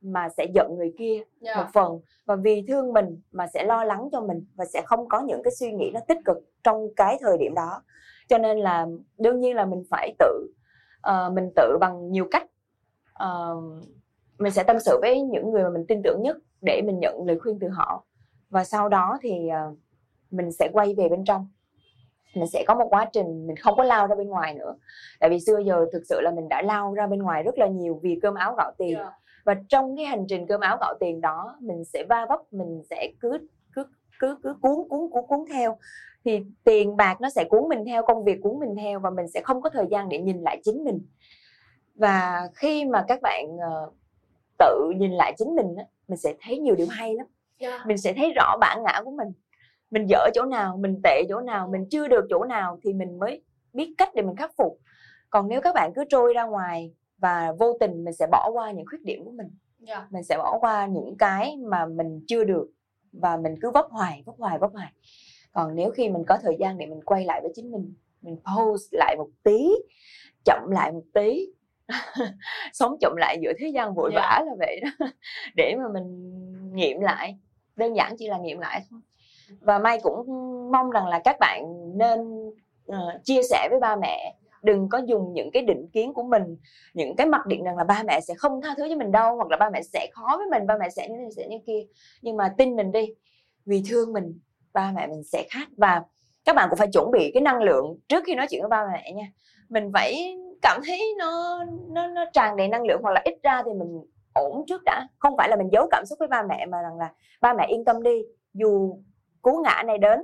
mà 0.00 0.28
sẽ 0.28 0.46
giận 0.54 0.74
người 0.76 0.94
kia 0.98 1.18
một 1.18 1.36
dạ 1.40 1.70
phần. 1.74 2.00
Và 2.26 2.36
vì 2.36 2.64
thương 2.68 2.92
mình 2.92 3.20
mà 3.32 3.46
sẽ 3.46 3.64
lo 3.64 3.84
lắng 3.84 4.08
cho 4.12 4.20
mình 4.20 4.46
và 4.54 4.64
sẽ 4.64 4.82
không 4.86 5.08
có 5.08 5.20
những 5.20 5.42
cái 5.44 5.50
suy 5.50 5.72
nghĩ 5.72 5.90
nó 5.94 6.00
tích 6.08 6.18
cực 6.24 6.36
trong 6.64 6.94
cái 6.96 7.18
thời 7.20 7.38
điểm 7.38 7.54
đó. 7.54 7.82
Cho 8.28 8.38
nên 8.38 8.58
là 8.58 8.86
đương 9.18 9.40
nhiên 9.40 9.56
là 9.56 9.64
mình 9.64 9.82
phải 9.90 10.14
tự 10.18 10.52
ờ, 11.00 11.30
mình 11.34 11.50
tự 11.56 11.78
bằng 11.80 12.10
nhiều 12.10 12.28
cách. 12.30 12.46
Ờ, 13.12 13.56
mình 14.38 14.52
sẽ 14.52 14.62
tâm 14.62 14.80
sự 14.80 14.98
với 15.00 15.22
những 15.22 15.50
người 15.50 15.62
mà 15.62 15.70
mình 15.70 15.84
tin 15.88 16.02
tưởng 16.04 16.22
nhất 16.22 16.36
để 16.60 16.82
mình 16.82 16.98
nhận 17.00 17.26
lời 17.26 17.38
khuyên 17.38 17.58
từ 17.60 17.68
họ. 17.68 18.04
Và 18.50 18.64
sau 18.64 18.88
đó 18.88 19.18
thì 19.22 19.48
ờ, 19.48 19.74
mình 20.30 20.52
sẽ 20.52 20.68
quay 20.72 20.94
về 20.94 21.08
bên 21.08 21.24
trong. 21.24 21.48
Mình 22.34 22.46
sẽ 22.46 22.64
có 22.66 22.74
một 22.74 22.86
quá 22.90 23.04
trình 23.12 23.46
mình 23.46 23.56
không 23.56 23.74
có 23.76 23.84
lao 23.84 24.06
ra 24.06 24.14
bên 24.14 24.28
ngoài 24.28 24.54
nữa. 24.54 24.74
Tại 25.20 25.30
vì 25.30 25.40
xưa 25.40 25.58
giờ 25.58 25.86
thực 25.92 26.02
sự 26.08 26.20
là 26.20 26.30
mình 26.30 26.48
đã 26.48 26.62
lao 26.62 26.94
ra 26.94 27.06
bên 27.06 27.22
ngoài 27.22 27.42
rất 27.42 27.58
là 27.58 27.66
nhiều 27.66 28.00
vì 28.02 28.18
cơm 28.22 28.34
áo 28.34 28.54
gạo 28.58 28.72
tiền. 28.78 28.94
Dạ. 28.98 29.12
Và 29.44 29.54
trong 29.68 29.96
cái 29.96 30.04
hành 30.04 30.26
trình 30.28 30.46
cơm 30.46 30.60
áo 30.60 30.78
gạo 30.80 30.94
tiền 31.00 31.20
đó 31.20 31.56
mình 31.60 31.84
sẽ 31.84 32.04
va 32.08 32.26
vấp 32.28 32.40
mình 32.52 32.82
sẽ 32.90 33.12
cứ 33.20 33.38
cứ 33.72 33.84
cứ 34.18 34.36
cứ 34.42 34.54
cuốn 34.62 34.88
cuốn 34.88 35.10
cuốn 35.10 35.26
cuốn 35.28 35.44
theo. 35.52 35.78
Thì 36.24 36.40
tiền 36.64 36.96
bạc 36.96 37.20
nó 37.20 37.30
sẽ 37.30 37.44
cuốn 37.44 37.68
mình 37.68 37.84
theo 37.84 38.02
công 38.02 38.24
việc 38.24 38.38
cuốn 38.42 38.58
mình 38.58 38.76
theo 38.76 39.00
và 39.00 39.10
mình 39.10 39.28
sẽ 39.28 39.40
không 39.44 39.62
có 39.62 39.70
thời 39.70 39.86
gian 39.90 40.08
để 40.08 40.18
nhìn 40.18 40.40
lại 40.42 40.60
chính 40.64 40.84
mình. 40.84 41.00
Và 41.94 42.48
khi 42.54 42.84
mà 42.84 43.04
các 43.08 43.22
bạn 43.22 43.58
ờ, 43.58 43.90
tự 44.58 44.92
nhìn 44.96 45.12
lại 45.12 45.34
chính 45.38 45.54
mình 45.54 45.76
á, 45.76 45.84
mình 46.08 46.18
sẽ 46.18 46.34
thấy 46.40 46.58
nhiều 46.58 46.74
điều 46.74 46.86
hay 46.90 47.14
lắm. 47.14 47.26
Dạ. 47.60 47.84
Mình 47.86 47.98
sẽ 47.98 48.12
thấy 48.12 48.32
rõ 48.36 48.56
bản 48.60 48.82
ngã 48.82 49.00
của 49.04 49.10
mình 49.10 49.32
mình 49.90 50.06
dở 50.08 50.30
chỗ 50.34 50.44
nào 50.44 50.76
mình 50.76 51.00
tệ 51.04 51.22
chỗ 51.28 51.40
nào 51.40 51.68
mình 51.72 51.86
chưa 51.90 52.08
được 52.08 52.26
chỗ 52.30 52.44
nào 52.44 52.78
thì 52.82 52.92
mình 52.92 53.18
mới 53.18 53.42
biết 53.72 53.94
cách 53.98 54.14
để 54.14 54.22
mình 54.22 54.36
khắc 54.36 54.50
phục. 54.56 54.78
Còn 55.30 55.48
nếu 55.48 55.60
các 55.60 55.74
bạn 55.74 55.92
cứ 55.94 56.04
trôi 56.08 56.34
ra 56.34 56.44
ngoài 56.44 56.92
và 57.18 57.52
vô 57.58 57.76
tình 57.80 58.04
mình 58.04 58.14
sẽ 58.14 58.26
bỏ 58.32 58.50
qua 58.52 58.70
những 58.70 58.86
khuyết 58.86 59.02
điểm 59.04 59.24
của 59.24 59.30
mình. 59.30 59.46
Dạ. 59.78 60.06
Mình 60.10 60.24
sẽ 60.24 60.36
bỏ 60.38 60.58
qua 60.60 60.86
những 60.86 61.16
cái 61.18 61.56
mà 61.56 61.86
mình 61.86 62.24
chưa 62.26 62.44
được 62.44 62.68
và 63.12 63.36
mình 63.36 63.54
cứ 63.60 63.70
vấp 63.70 63.86
hoài 63.90 64.22
vấp 64.26 64.34
hoài 64.38 64.58
vấp 64.58 64.72
hoài. 64.72 64.92
Còn 65.52 65.74
nếu 65.74 65.90
khi 65.90 66.08
mình 66.08 66.24
có 66.28 66.38
thời 66.42 66.56
gian 66.58 66.78
để 66.78 66.86
mình 66.86 67.00
quay 67.04 67.24
lại 67.24 67.40
với 67.40 67.52
chính 67.54 67.70
mình 67.72 67.94
mình 68.22 68.36
pause 68.36 68.88
lại 68.92 69.16
một 69.18 69.28
tí 69.42 69.68
chậm 70.44 70.70
lại 70.70 70.92
một 70.92 71.02
tí 71.14 71.46
sống 72.72 72.96
chậm 73.00 73.16
lại 73.16 73.38
giữa 73.42 73.52
thế 73.58 73.68
gian 73.68 73.94
vội 73.94 74.10
Dạ. 74.14 74.20
vã 74.20 74.44
là 74.46 74.52
vậy 74.58 74.80
đó. 74.80 75.06
Để 75.56 75.74
mà 75.78 75.84
mình 75.94 76.32
nghiệm 76.74 77.00
lại 77.00 77.38
đơn 77.76 77.96
giản 77.96 78.16
chỉ 78.18 78.28
là 78.28 78.38
nghiệm 78.38 78.58
lại 78.58 78.82
thôi 78.90 79.00
và 79.60 79.78
mai 79.78 80.00
cũng 80.02 80.26
mong 80.72 80.90
rằng 80.90 81.06
là 81.06 81.20
các 81.24 81.36
bạn 81.40 81.62
nên 81.98 82.48
uh, 82.92 83.24
chia 83.24 83.42
sẻ 83.42 83.68
với 83.70 83.80
ba 83.80 83.96
mẹ 83.96 84.34
đừng 84.62 84.88
có 84.88 84.98
dùng 84.98 85.32
những 85.32 85.50
cái 85.52 85.62
định 85.62 85.88
kiến 85.92 86.12
của 86.12 86.22
mình 86.22 86.56
những 86.94 87.16
cái 87.16 87.26
mặc 87.26 87.46
định 87.46 87.64
rằng 87.64 87.76
là 87.76 87.84
ba 87.84 88.02
mẹ 88.06 88.20
sẽ 88.20 88.34
không 88.34 88.60
tha 88.62 88.74
thứ 88.76 88.86
cho 88.88 88.96
mình 88.96 89.12
đâu 89.12 89.36
hoặc 89.36 89.50
là 89.50 89.56
ba 89.56 89.70
mẹ 89.70 89.82
sẽ 89.82 90.08
khó 90.12 90.36
với 90.36 90.46
mình 90.50 90.66
ba 90.66 90.78
mẹ 90.80 90.88
sẽ 90.90 91.08
như 91.08 91.16
này 91.16 91.30
sẽ 91.36 91.48
như 91.48 91.58
kia. 91.66 91.86
Nhưng 92.22 92.36
mà 92.36 92.54
tin 92.58 92.76
mình 92.76 92.92
đi 92.92 93.06
vì 93.66 93.82
thương 93.90 94.12
mình 94.12 94.38
ba 94.72 94.92
mẹ 94.96 95.06
mình 95.06 95.22
sẽ 95.24 95.46
khác. 95.50 95.68
Và 95.76 96.02
các 96.44 96.56
bạn 96.56 96.68
cũng 96.70 96.78
phải 96.78 96.88
chuẩn 96.92 97.10
bị 97.10 97.30
cái 97.34 97.42
năng 97.42 97.62
lượng 97.62 97.98
trước 98.08 98.24
khi 98.26 98.34
nói 98.34 98.46
chuyện 98.50 98.62
với 98.62 98.68
ba 98.68 98.86
mẹ 98.92 99.12
nha. 99.12 99.26
Mình 99.68 99.90
phải 99.92 100.36
cảm 100.62 100.80
thấy 100.86 101.14
nó 101.18 101.64
nó 101.88 102.06
nó 102.06 102.24
tràn 102.32 102.56
đầy 102.56 102.68
năng 102.68 102.84
lượng 102.84 103.00
hoặc 103.02 103.12
là 103.12 103.20
ít 103.24 103.34
ra 103.42 103.62
thì 103.66 103.72
mình 103.72 104.00
ổn 104.34 104.64
trước 104.66 104.82
đã. 104.84 105.08
Không 105.18 105.36
phải 105.36 105.48
là 105.48 105.56
mình 105.56 105.68
giấu 105.72 105.88
cảm 105.90 106.04
xúc 106.06 106.18
với 106.18 106.28
ba 106.28 106.42
mẹ 106.42 106.66
mà 106.66 106.82
rằng 106.82 106.98
là 106.98 107.12
ba 107.40 107.54
mẹ 107.54 107.66
yên 107.66 107.84
tâm 107.84 108.02
đi. 108.02 108.22
Dù 108.54 108.98
cú 109.46 109.60
ngã 109.64 109.82
này 109.86 109.98
đến 109.98 110.20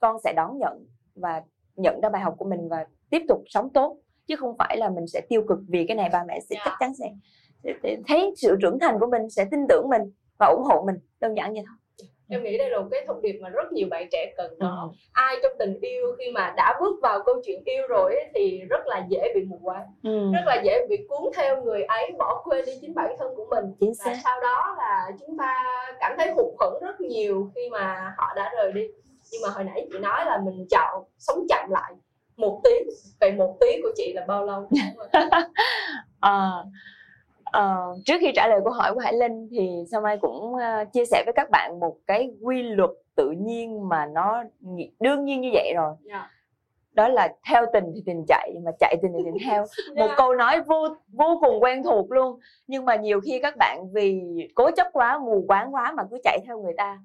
con 0.00 0.16
sẽ 0.24 0.32
đón 0.36 0.58
nhận 0.58 0.86
và 1.14 1.42
nhận 1.76 2.00
ra 2.02 2.08
bài 2.08 2.22
học 2.22 2.34
của 2.38 2.44
mình 2.44 2.68
và 2.68 2.86
tiếp 3.10 3.22
tục 3.28 3.42
sống 3.46 3.70
tốt 3.72 3.96
chứ 4.26 4.36
không 4.36 4.56
phải 4.58 4.76
là 4.76 4.90
mình 4.90 5.06
sẽ 5.06 5.20
tiêu 5.28 5.42
cực 5.48 5.58
vì 5.68 5.86
cái 5.86 5.96
này 5.96 6.08
ba 6.12 6.24
mẹ 6.28 6.40
sẽ 6.40 6.56
Dạ. 6.58 6.62
chắc 6.64 6.74
chắn 6.80 6.92
sẽ, 6.94 7.12
thấy 8.08 8.34
sự 8.36 8.56
trưởng 8.62 8.78
thành 8.78 8.98
của 9.00 9.06
mình 9.06 9.30
sẽ 9.30 9.44
tin 9.50 9.60
tưởng 9.68 9.88
mình 9.88 10.02
và 10.38 10.46
ủng 10.46 10.62
hộ 10.64 10.82
mình 10.86 10.96
đơn 11.20 11.36
giản 11.36 11.52
vậy 11.52 11.62
thôi 11.66 11.76
em 12.32 12.42
nghĩ 12.42 12.58
đây 12.58 12.70
là 12.70 12.78
một 12.80 12.88
cái 12.90 13.04
thông 13.06 13.22
điệp 13.22 13.38
mà 13.42 13.48
rất 13.48 13.72
nhiều 13.72 13.88
bạn 13.90 14.08
trẻ 14.12 14.32
cần 14.36 14.50
Ừ. 14.50 14.56
có 14.60 14.92
ai 15.12 15.36
trong 15.42 15.52
tình 15.58 15.78
yêu 15.80 16.16
khi 16.18 16.30
mà 16.32 16.54
đã 16.56 16.78
bước 16.80 16.96
vào 17.02 17.22
câu 17.26 17.34
chuyện 17.46 17.62
yêu 17.64 17.86
rồi 17.88 18.14
ấy, 18.14 18.30
thì 18.34 18.62
rất 18.70 18.86
là 18.86 19.06
dễ 19.08 19.32
bị 19.34 19.44
mù 19.44 19.60
quáng 19.62 19.86
ừ. 20.02 20.30
rất 20.32 20.40
là 20.46 20.60
dễ 20.64 20.86
bị 20.88 21.06
cuốn 21.08 21.32
theo 21.36 21.62
người 21.62 21.82
ấy 21.82 22.12
bỏ 22.18 22.42
quên 22.44 22.64
đi 22.66 22.72
chính 22.80 22.94
bản 22.94 23.16
thân 23.18 23.34
của 23.36 23.46
mình. 23.50 23.64
Chính 23.80 23.92
và 23.98 24.04
xác. 24.04 24.20
sau 24.24 24.40
đó 24.40 24.74
là 24.78 25.10
chúng 25.20 25.38
ta 25.38 25.64
cảm 26.00 26.14
thấy 26.18 26.30
hụt 26.30 26.54
hẫng 26.60 26.78
rất 26.82 27.00
nhiều 27.00 27.50
khi 27.54 27.68
mà 27.70 28.14
họ 28.18 28.32
đã 28.36 28.52
rời 28.56 28.72
đi. 28.72 28.88
Nhưng 29.32 29.42
mà 29.42 29.48
hồi 29.48 29.64
nãy 29.64 29.86
chị 29.92 29.98
nói 29.98 30.24
là 30.24 30.40
mình 30.44 30.66
chọn 30.70 31.04
sống 31.18 31.46
chậm 31.48 31.70
lại 31.70 31.92
một 32.36 32.60
tiếng 32.64 32.88
vậy 33.20 33.32
một 33.32 33.56
tiếng 33.60 33.82
của 33.82 33.90
chị 33.96 34.12
là 34.12 34.24
bao 34.28 34.44
lâu? 34.46 34.68
Ờ, 36.20 36.64
ờ, 37.52 37.94
trước 38.04 38.14
khi 38.20 38.32
trả 38.34 38.48
lời 38.48 38.60
câu 38.64 38.72
hỏi 38.72 38.94
của 38.94 39.00
Hải 39.00 39.12
Linh 39.12 39.48
thì 39.50 39.70
Sao 39.90 40.00
Mai 40.00 40.16
cũng 40.16 40.54
ờ, 40.56 40.84
chia 40.92 41.04
sẻ 41.04 41.22
với 41.26 41.32
các 41.36 41.50
bạn 41.50 41.80
một 41.80 41.96
cái 42.06 42.30
quy 42.42 42.62
luật 42.62 42.90
tự 43.16 43.30
nhiên 43.30 43.88
mà 43.88 44.06
nó 44.06 44.44
đương 45.00 45.24
nhiên 45.24 45.40
như 45.40 45.50
vậy 45.52 45.72
rồi. 45.76 45.94
Dạ. 46.02 46.30
đó 46.92 47.08
là 47.08 47.28
theo 47.50 47.66
tình 47.72 47.84
thì 47.94 48.02
tình 48.06 48.24
chạy 48.28 48.52
mà 48.64 48.70
chạy 48.80 48.96
tình 49.02 49.12
thì 49.18 49.22
tình 49.24 49.36
theo. 49.46 49.62
Một 49.96 50.06
Dạ. 50.08 50.14
câu 50.16 50.34
nói 50.34 50.60
vô 50.60 50.88
vô 51.12 51.38
cùng 51.40 51.62
quen 51.62 51.82
thuộc 51.82 52.12
luôn. 52.12 52.38
Nhưng 52.66 52.84
mà 52.84 52.96
nhiều 52.96 53.20
khi 53.20 53.40
các 53.42 53.54
bạn 53.58 53.78
vì 53.92 54.22
cố 54.54 54.70
chấp 54.76 54.86
quá 54.92 55.18
mù 55.18 55.44
quáng 55.48 55.74
quá 55.74 55.92
mà 55.96 56.02
cứ 56.10 56.18
chạy 56.24 56.38
theo 56.46 56.60
người 56.62 56.74
ta. 56.76 56.98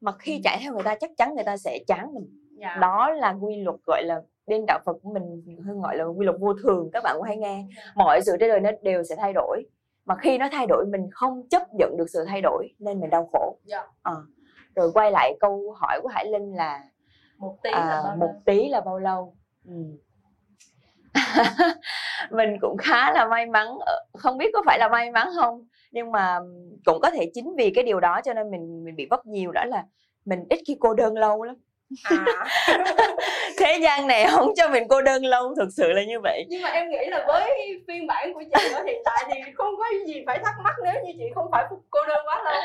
Mà 0.00 0.12
khi 0.18 0.40
chạy 0.44 0.58
theo 0.62 0.72
người 0.72 0.82
ta 0.82 0.94
chắc 0.94 1.10
chắn 1.16 1.34
người 1.34 1.44
ta 1.44 1.56
sẽ 1.56 1.78
chán 1.86 2.14
mình. 2.14 2.40
Dạ. 2.60 2.76
đó 2.80 3.10
là 3.10 3.34
quy 3.40 3.56
luật 3.56 3.76
gọi 3.86 4.02
là 4.04 4.20
bên 4.46 4.64
đạo 4.66 4.78
Phật 4.86 4.96
của 5.02 5.10
mình 5.12 5.42
hơi 5.66 5.76
gọi 5.82 5.96
là 5.96 6.04
quy 6.04 6.24
luật 6.26 6.36
vô 6.40 6.54
thường. 6.62 6.90
Các 6.92 7.02
bạn 7.04 7.14
cũng 7.16 7.22
hay 7.26 7.36
nghe. 7.36 7.64
Mọi 7.94 8.20
sự 8.22 8.36
trên 8.40 8.48
đời 8.50 8.60
nó 8.60 8.70
đều 8.82 9.02
sẽ 9.04 9.16
thay 9.16 9.32
đổi 9.32 9.62
mà 10.04 10.16
khi 10.16 10.38
nó 10.38 10.48
thay 10.52 10.66
đổi 10.66 10.86
mình 10.86 11.10
không 11.10 11.48
chấp 11.48 11.62
nhận 11.74 11.96
được 11.96 12.06
sự 12.12 12.24
thay 12.28 12.40
đổi 12.40 12.68
nên 12.78 13.00
mình 13.00 13.10
đau 13.10 13.28
khổ 13.32 13.56
Dạ. 13.64 13.82
Ờ. 14.02 14.24
rồi 14.74 14.90
quay 14.94 15.10
lại 15.10 15.36
câu 15.40 15.74
hỏi 15.80 16.00
của 16.02 16.08
Hải 16.08 16.26
Linh 16.26 16.54
là 16.56 16.82
một 17.38 17.56
tí 17.62 17.70
là 17.70 17.78
à, 17.78 18.02
bao 18.04 18.16
một 18.16 18.26
lâu 18.26 18.42
tí 18.44 18.68
là 18.68 18.80
bao 18.80 18.98
lâu 18.98 19.36
ừ. 19.68 19.72
mình 22.30 22.56
cũng 22.60 22.76
khá 22.76 23.12
là 23.12 23.26
may 23.26 23.46
mắn 23.46 23.68
Ờ, 23.80 23.92
không 24.18 24.38
biết 24.38 24.50
có 24.54 24.62
phải 24.66 24.78
là 24.78 24.88
may 24.88 25.10
mắn 25.10 25.28
không 25.40 25.64
nhưng 25.92 26.12
mà 26.12 26.38
cũng 26.84 26.98
có 27.02 27.10
thể 27.10 27.30
chính 27.34 27.54
vì 27.56 27.70
cái 27.74 27.84
điều 27.84 28.00
đó 28.00 28.20
cho 28.24 28.34
nên 28.34 28.50
mình 28.50 28.84
mình 28.84 28.96
bị 28.96 29.06
vấp 29.10 29.26
nhiều 29.26 29.52
đó 29.52 29.64
là 29.64 29.84
mình 30.24 30.44
ít 30.50 30.60
khi 30.66 30.76
cô 30.80 30.94
đơn 30.94 31.14
lâu 31.18 31.42
lắm 31.42 31.56
à. 32.04 32.46
thế 33.58 33.78
gian 33.82 34.06
này 34.06 34.26
không 34.30 34.52
cho 34.56 34.68
mình 34.68 34.88
cô 34.88 35.02
đơn 35.02 35.24
lâu 35.24 35.54
thực 35.56 35.68
sự 35.76 35.92
là 35.92 36.04
như 36.04 36.20
vậy. 36.20 36.44
Nhưng 36.48 36.62
mà 36.62 36.68
em 36.68 36.90
nghĩ 36.90 37.06
là 37.06 37.24
với 37.26 37.50
phiên 37.88 38.06
bản 38.06 38.34
của 38.34 38.42
chị 38.42 38.72
ở 38.72 38.82
hiện 38.84 39.02
tại 39.04 39.24
thì 39.28 39.52
không 39.54 39.76
có 39.78 39.84
gì 40.06 40.22
phải 40.26 40.38
thắc 40.44 40.54
mắc 40.64 40.74
nếu 40.84 40.94
như 41.04 41.12
chị 41.18 41.24
không 41.34 41.46
phải 41.52 41.64
cô 41.90 42.00
đơn 42.08 42.26
quá 42.26 42.42
lâu. 42.44 42.62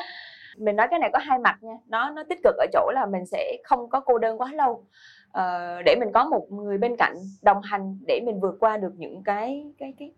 Mình 0.58 0.76
nói 0.76 0.88
cái 0.90 1.00
này 1.00 1.10
có 1.14 1.20
hai 1.20 1.40
mặt 1.40 1.58
nha. 1.62 1.74
Nó 1.88 2.10
nó 2.10 2.24
tích 2.30 2.40
cực 2.44 2.56
ở 2.58 2.66
chỗ 2.74 2.92
là 2.94 3.06
mình 3.06 3.26
sẽ 3.26 3.58
không 3.64 3.90
có 3.90 4.00
cô 4.00 4.18
đơn 4.18 4.42
quá 4.42 4.50
lâu. 4.54 4.86
Ờ, 5.32 5.76
để 5.86 5.96
mình 6.00 6.12
có 6.14 6.26
một 6.26 6.48
người 6.52 6.78
bên 6.78 6.96
cạnh 6.98 7.16
đồng 7.42 7.62
hành 7.62 7.98
để 8.08 8.20
mình 8.26 8.40
vượt 8.40 8.56
qua 8.60 8.78
được 8.78 8.92
những 8.98 9.24
cái 9.24 9.66
cái 9.80 9.94
cái 10.00 10.12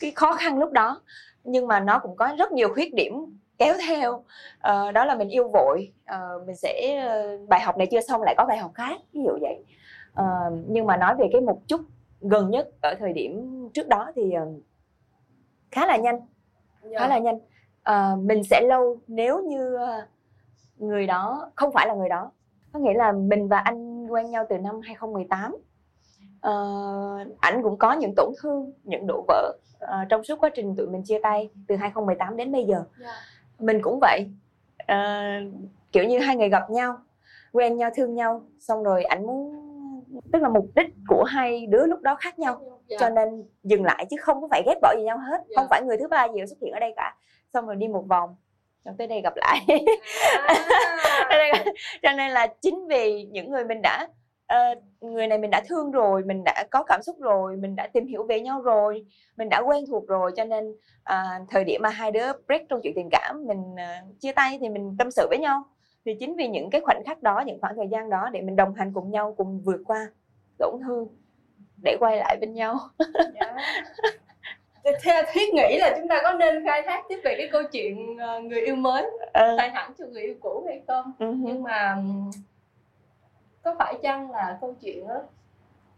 cái 0.00 0.12
khó 0.14 0.32
khăn 0.32 0.58
lúc 0.58 0.72
đó. 0.72 1.02
Nhưng 1.44 1.66
mà 1.66 1.80
nó 1.80 1.98
cũng 1.98 2.16
có 2.16 2.28
rất 2.38 2.52
nhiều 2.52 2.74
khuyết 2.74 2.94
điểm 2.94 3.12
kéo 3.58 3.74
theo. 3.88 4.24
Ờ, 4.60 4.92
đó 4.92 5.04
là 5.04 5.14
mình 5.14 5.28
yêu 5.28 5.48
vội. 5.52 5.92
Ờ, 6.06 6.42
mình 6.46 6.56
sẽ 6.56 6.96
ờ, 7.06 7.38
bài 7.48 7.60
học 7.60 7.76
này 7.78 7.86
chưa 7.90 8.00
xong 8.00 8.22
lại 8.22 8.34
có 8.38 8.44
bài 8.48 8.58
học 8.58 8.70
khác 8.74 9.00
ví 9.12 9.20
dụ 9.24 9.38
vậy. 9.40 9.64
Ờ, 10.14 10.24
nhưng 10.68 10.86
mà 10.86 10.96
nói 10.96 11.14
về 11.18 11.28
cái 11.32 11.40
một 11.40 11.60
chút 11.66 11.80
gần 12.20 12.50
nhất 12.50 12.68
ở 12.82 12.94
thời 12.98 13.12
điểm 13.12 13.68
trước 13.74 13.88
đó 13.88 14.12
thì 14.14 14.32
ờ, 14.32 14.46
khá 15.70 15.86
là 15.86 15.96
nhanh 15.96 16.20
Dạ. 16.82 16.98
khá 16.98 17.08
là 17.08 17.18
nhanh. 17.18 17.38
Ờ, 17.82 18.16
mình 18.22 18.44
sẽ 18.44 18.60
lâu 18.68 18.96
nếu 19.06 19.42
như 19.42 19.78
người 20.78 21.06
đó 21.06 21.50
không 21.54 21.72
phải 21.72 21.86
là 21.86 21.94
người 21.94 22.08
đó. 22.08 22.30
Có 22.72 22.78
nghĩa 22.80 22.94
là 22.94 23.12
mình 23.12 23.48
và 23.48 23.58
anh 23.58 24.06
quen 24.06 24.30
nhau 24.30 24.44
từ 24.48 24.58
năm 24.58 24.80
2018 24.80 25.56
Ờ, 26.40 26.54
ảnh 27.40 27.62
cũng 27.62 27.76
có 27.78 27.92
những 27.92 28.12
tổn 28.16 28.32
thương 28.42 28.72
những 28.84 29.06
đổ 29.06 29.24
vỡ 29.28 29.52
ờ, 29.78 29.96
trong 30.08 30.24
suốt 30.24 30.40
quá 30.40 30.48
trình 30.54 30.76
tụi 30.76 30.86
mình 30.86 31.02
chia 31.04 31.18
tay 31.22 31.50
từ 31.68 31.76
2018 31.76 32.36
đến 32.36 32.52
bây 32.52 32.64
giờ. 32.64 32.84
Dạ. 33.00 33.12
Mình 33.58 33.82
cũng 33.82 33.98
vậy 34.00 34.26
Ờ, 34.86 35.22
kiểu 35.92 36.04
như 36.04 36.18
hai 36.18 36.36
người 36.36 36.48
gặp 36.48 36.70
nhau 36.70 36.96
quen 37.52 37.76
nhau 37.76 37.90
thương 37.96 38.14
nhau 38.14 38.42
xong 38.60 38.82
rồi 38.82 39.04
ảnh 39.04 39.26
muốn 39.26 39.54
tức 40.32 40.42
là 40.42 40.48
mục 40.48 40.66
đích 40.74 40.86
của 41.08 41.24
hai 41.24 41.66
đứa 41.66 41.86
lúc 41.86 42.00
đó 42.02 42.14
khác 42.14 42.38
nhau 42.38 42.60
Dạ. 42.86 42.96
cho 43.00 43.08
nên 43.10 43.44
dừng 43.62 43.84
lại 43.84 44.06
chứ 44.10 44.16
không 44.20 44.40
có 44.40 44.48
phải 44.50 44.62
ghét 44.66 44.74
bỏ 44.82 44.94
gì 44.96 45.02
nhau 45.04 45.18
hết 45.18 45.38
Dạ. 45.48 45.54
không 45.56 45.66
phải 45.70 45.82
người 45.82 45.96
thứ 45.96 46.08
ba 46.08 46.26
gì 46.34 46.40
xuất 46.46 46.56
hiện 46.62 46.72
ở 46.72 46.80
đây 46.80 46.92
cả 46.96 47.14
xong 47.54 47.66
rồi 47.66 47.76
đi 47.76 47.88
một 47.88 48.04
vòng 48.08 48.36
xong 48.84 48.96
tới 48.96 49.06
đây 49.06 49.20
gặp 49.20 49.32
lại 49.36 49.60
à. 50.48 50.54
cho 52.02 52.12
nên 52.12 52.30
là 52.30 52.46
chính 52.46 52.86
vì 52.88 53.24
những 53.24 53.50
người 53.50 53.64
mình 53.64 53.82
đã 53.82 54.08
ờ, 54.48 54.74
người 55.00 55.26
này 55.26 55.38
mình 55.38 55.50
đã 55.50 55.62
thương 55.68 55.90
rồi 55.90 56.22
mình 56.24 56.42
đã 56.44 56.64
có 56.70 56.82
cảm 56.82 57.02
xúc 57.02 57.16
rồi 57.20 57.56
mình 57.56 57.76
đã 57.76 57.86
tìm 57.86 58.06
hiểu 58.06 58.22
về 58.22 58.40
nhau 58.40 58.60
rồi 58.62 59.06
mình 59.36 59.48
đã 59.48 59.58
quen 59.66 59.84
thuộc 59.88 60.08
rồi 60.08 60.30
cho 60.36 60.44
nên 60.44 60.74
à, 61.04 61.40
thời 61.50 61.64
điểm 61.64 61.82
mà 61.82 61.88
hai 61.88 62.10
đứa 62.10 62.32
break 62.46 62.62
trong 62.68 62.80
chuyện 62.82 62.92
tình 62.96 63.08
cảm 63.10 63.46
mình 63.46 63.74
à, 63.78 64.02
chia 64.20 64.32
tay 64.32 64.58
thì 64.60 64.68
mình 64.68 64.96
tâm 64.98 65.10
sự 65.10 65.26
với 65.30 65.38
nhau 65.38 65.62
thì 66.04 66.14
chính 66.20 66.36
vì 66.36 66.48
những 66.48 66.70
cái 66.70 66.80
khoảnh 66.80 67.04
khắc 67.06 67.22
đó 67.22 67.42
những 67.46 67.60
khoảng 67.60 67.76
thời 67.76 67.88
gian 67.88 68.10
đó 68.10 68.28
để 68.32 68.40
mình 68.40 68.56
đồng 68.56 68.74
hành 68.74 68.92
cùng 68.94 69.10
nhau 69.10 69.34
cùng 69.36 69.60
vượt 69.64 69.80
qua 69.86 70.06
tổn 70.58 70.74
thương 70.86 71.08
để 71.84 71.96
quay 72.00 72.16
lại 72.16 72.36
bên 72.40 72.54
nhau 72.54 72.78
Dạ. 73.40 73.56
theo 75.02 75.22
thiết 75.32 75.54
nghĩ 75.54 75.78
là 75.78 75.94
chúng 75.98 76.08
ta 76.08 76.20
có 76.22 76.32
nên 76.32 76.64
khai 76.66 76.82
thác 76.82 77.02
tiếp 77.08 77.20
về 77.24 77.34
cái 77.38 77.48
câu 77.52 77.62
chuyện 77.72 78.16
ờ, 78.18 78.40
người 78.40 78.60
yêu 78.60 78.76
mới 78.76 79.06
Ờ, 79.32 79.56
thay 79.58 79.70
hẳn 79.70 79.92
cho 79.98 80.04
người 80.06 80.22
yêu 80.22 80.34
cũ 80.40 80.64
hay 80.66 80.82
không 80.88 81.12
hứ. 81.18 81.34
nhưng 81.38 81.62
mà 81.62 81.96
có 83.68 83.74
phải 83.78 83.94
chăng 84.02 84.30
là 84.30 84.58
câu 84.60 84.74
chuyện 84.82 85.08
đó 85.08 85.14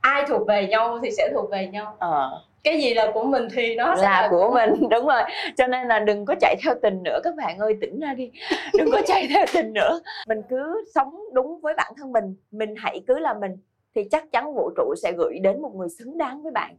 ai 0.01 0.25
thuộc 0.29 0.47
về 0.47 0.67
nhau 0.67 0.99
thì 1.03 1.11
sẽ 1.11 1.31
thuộc 1.35 1.51
về 1.51 1.67
nhau. 1.67 1.97
Ờ. 1.99 2.43
cái 2.65 2.81
gì 2.81 2.95
là 2.95 3.11
của 3.15 3.25
mình 3.25 3.49
thì 3.53 3.75
nó 3.75 3.97
sẽ 3.97 4.03
là 4.03 4.29
của 4.31 4.51
mình 4.55 4.89
đúng 4.91 5.07
rồi. 5.07 5.23
Cho 5.57 5.67
nên 5.67 5.89
là 5.89 5.99
đừng 5.99 6.25
có 6.25 6.35
chạy 6.41 6.57
theo 6.65 6.75
tình 6.83 7.03
nữa 7.03 7.21
các 7.25 7.35
bạn 7.37 7.59
ơi 7.59 7.77
tỉnh 7.81 8.01
ra 8.01 8.15
đi. 8.15 8.31
Đừng 8.79 8.91
có 8.93 9.03
chạy 9.07 9.27
theo 9.31 9.47
tình 9.55 9.73
nữa. 9.73 10.01
Mình 10.29 10.43
cứ 10.49 10.85
sống 10.95 11.21
đúng 11.33 11.61
với 11.61 11.75
bản 11.77 11.93
thân 11.97 12.13
mình 12.13 12.35
mình 12.51 12.75
hãy 12.79 13.01
cứ 13.07 13.19
là 13.19 13.35
mình 13.35 13.57
thì 13.95 14.05
chắc 14.11 14.33
chắn 14.33 14.55
vũ 14.55 14.71
trụ 14.77 14.95
sẽ 15.03 15.13
gửi 15.13 15.39
đến 15.39 15.63
một 15.63 15.75
người 15.75 15.89
xứng 15.99 16.19
đáng 16.19 16.43
với 16.43 16.53
bạn 16.53 16.77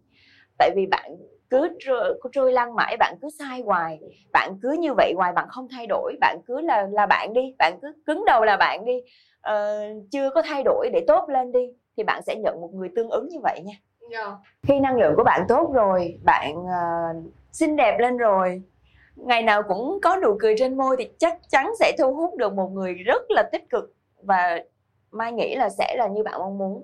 tại 0.61 0.71
vì 0.75 0.85
bạn 0.85 1.17
cứ 1.49 1.69
trôi, 1.79 2.19
cứ 2.23 2.29
trôi 2.33 2.51
lăn 2.53 2.75
mãi 2.75 2.97
bạn 2.99 3.15
cứ 3.21 3.29
sai 3.39 3.61
hoài 3.65 3.99
bạn 4.33 4.53
cứ 4.61 4.71
như 4.79 4.93
vậy 4.93 5.13
hoài 5.15 5.33
bạn 5.33 5.47
không 5.49 5.67
thay 5.71 5.87
đổi 5.87 6.15
bạn 6.21 6.37
cứ 6.47 6.61
là 6.61 6.87
là 6.91 7.05
bạn 7.05 7.33
đi 7.33 7.55
bạn 7.59 7.79
cứ 7.81 7.93
cứng 8.05 8.23
đầu 8.25 8.43
là 8.43 8.57
bạn 8.57 8.85
đi 8.85 9.01
Ờ, 9.41 9.79
chưa 10.11 10.29
có 10.29 10.41
thay 10.41 10.63
đổi 10.63 10.89
để 10.93 11.03
tốt 11.07 11.29
lên 11.29 11.51
đi 11.51 11.73
thì 11.97 12.03
bạn 12.03 12.21
sẽ 12.21 12.35
nhận 12.35 12.61
một 12.61 12.69
người 12.73 12.89
tương 12.95 13.09
ứng 13.09 13.27
như 13.29 13.39
vậy 13.43 13.61
nha 13.63 13.73
Dạ. 14.11 14.31
khi 14.63 14.79
năng 14.79 14.95
lượng 14.99 15.13
của 15.17 15.23
bạn 15.23 15.45
tốt 15.47 15.71
rồi 15.73 16.19
bạn 16.23 16.55
ờ, 16.67 17.13
xinh 17.51 17.75
đẹp 17.75 17.97
lên 17.99 18.17
rồi 18.17 18.61
ngày 19.15 19.41
nào 19.43 19.63
cũng 19.67 19.99
có 20.03 20.17
nụ 20.23 20.35
cười 20.39 20.55
trên 20.57 20.77
môi 20.77 20.95
thì 20.99 21.09
chắc 21.19 21.37
chắn 21.49 21.71
sẽ 21.79 21.91
thu 21.99 22.13
hút 22.13 22.37
được 22.37 22.53
một 22.53 22.67
người 22.73 22.93
rất 22.93 23.21
là 23.29 23.43
tích 23.51 23.69
cực 23.69 23.93
và 24.23 24.59
mai 25.11 25.31
nghĩ 25.31 25.55
là 25.55 25.69
sẽ 25.69 25.95
là 25.97 26.07
như 26.07 26.23
bạn 26.23 26.39
mong 26.39 26.57
muốn 26.57 26.83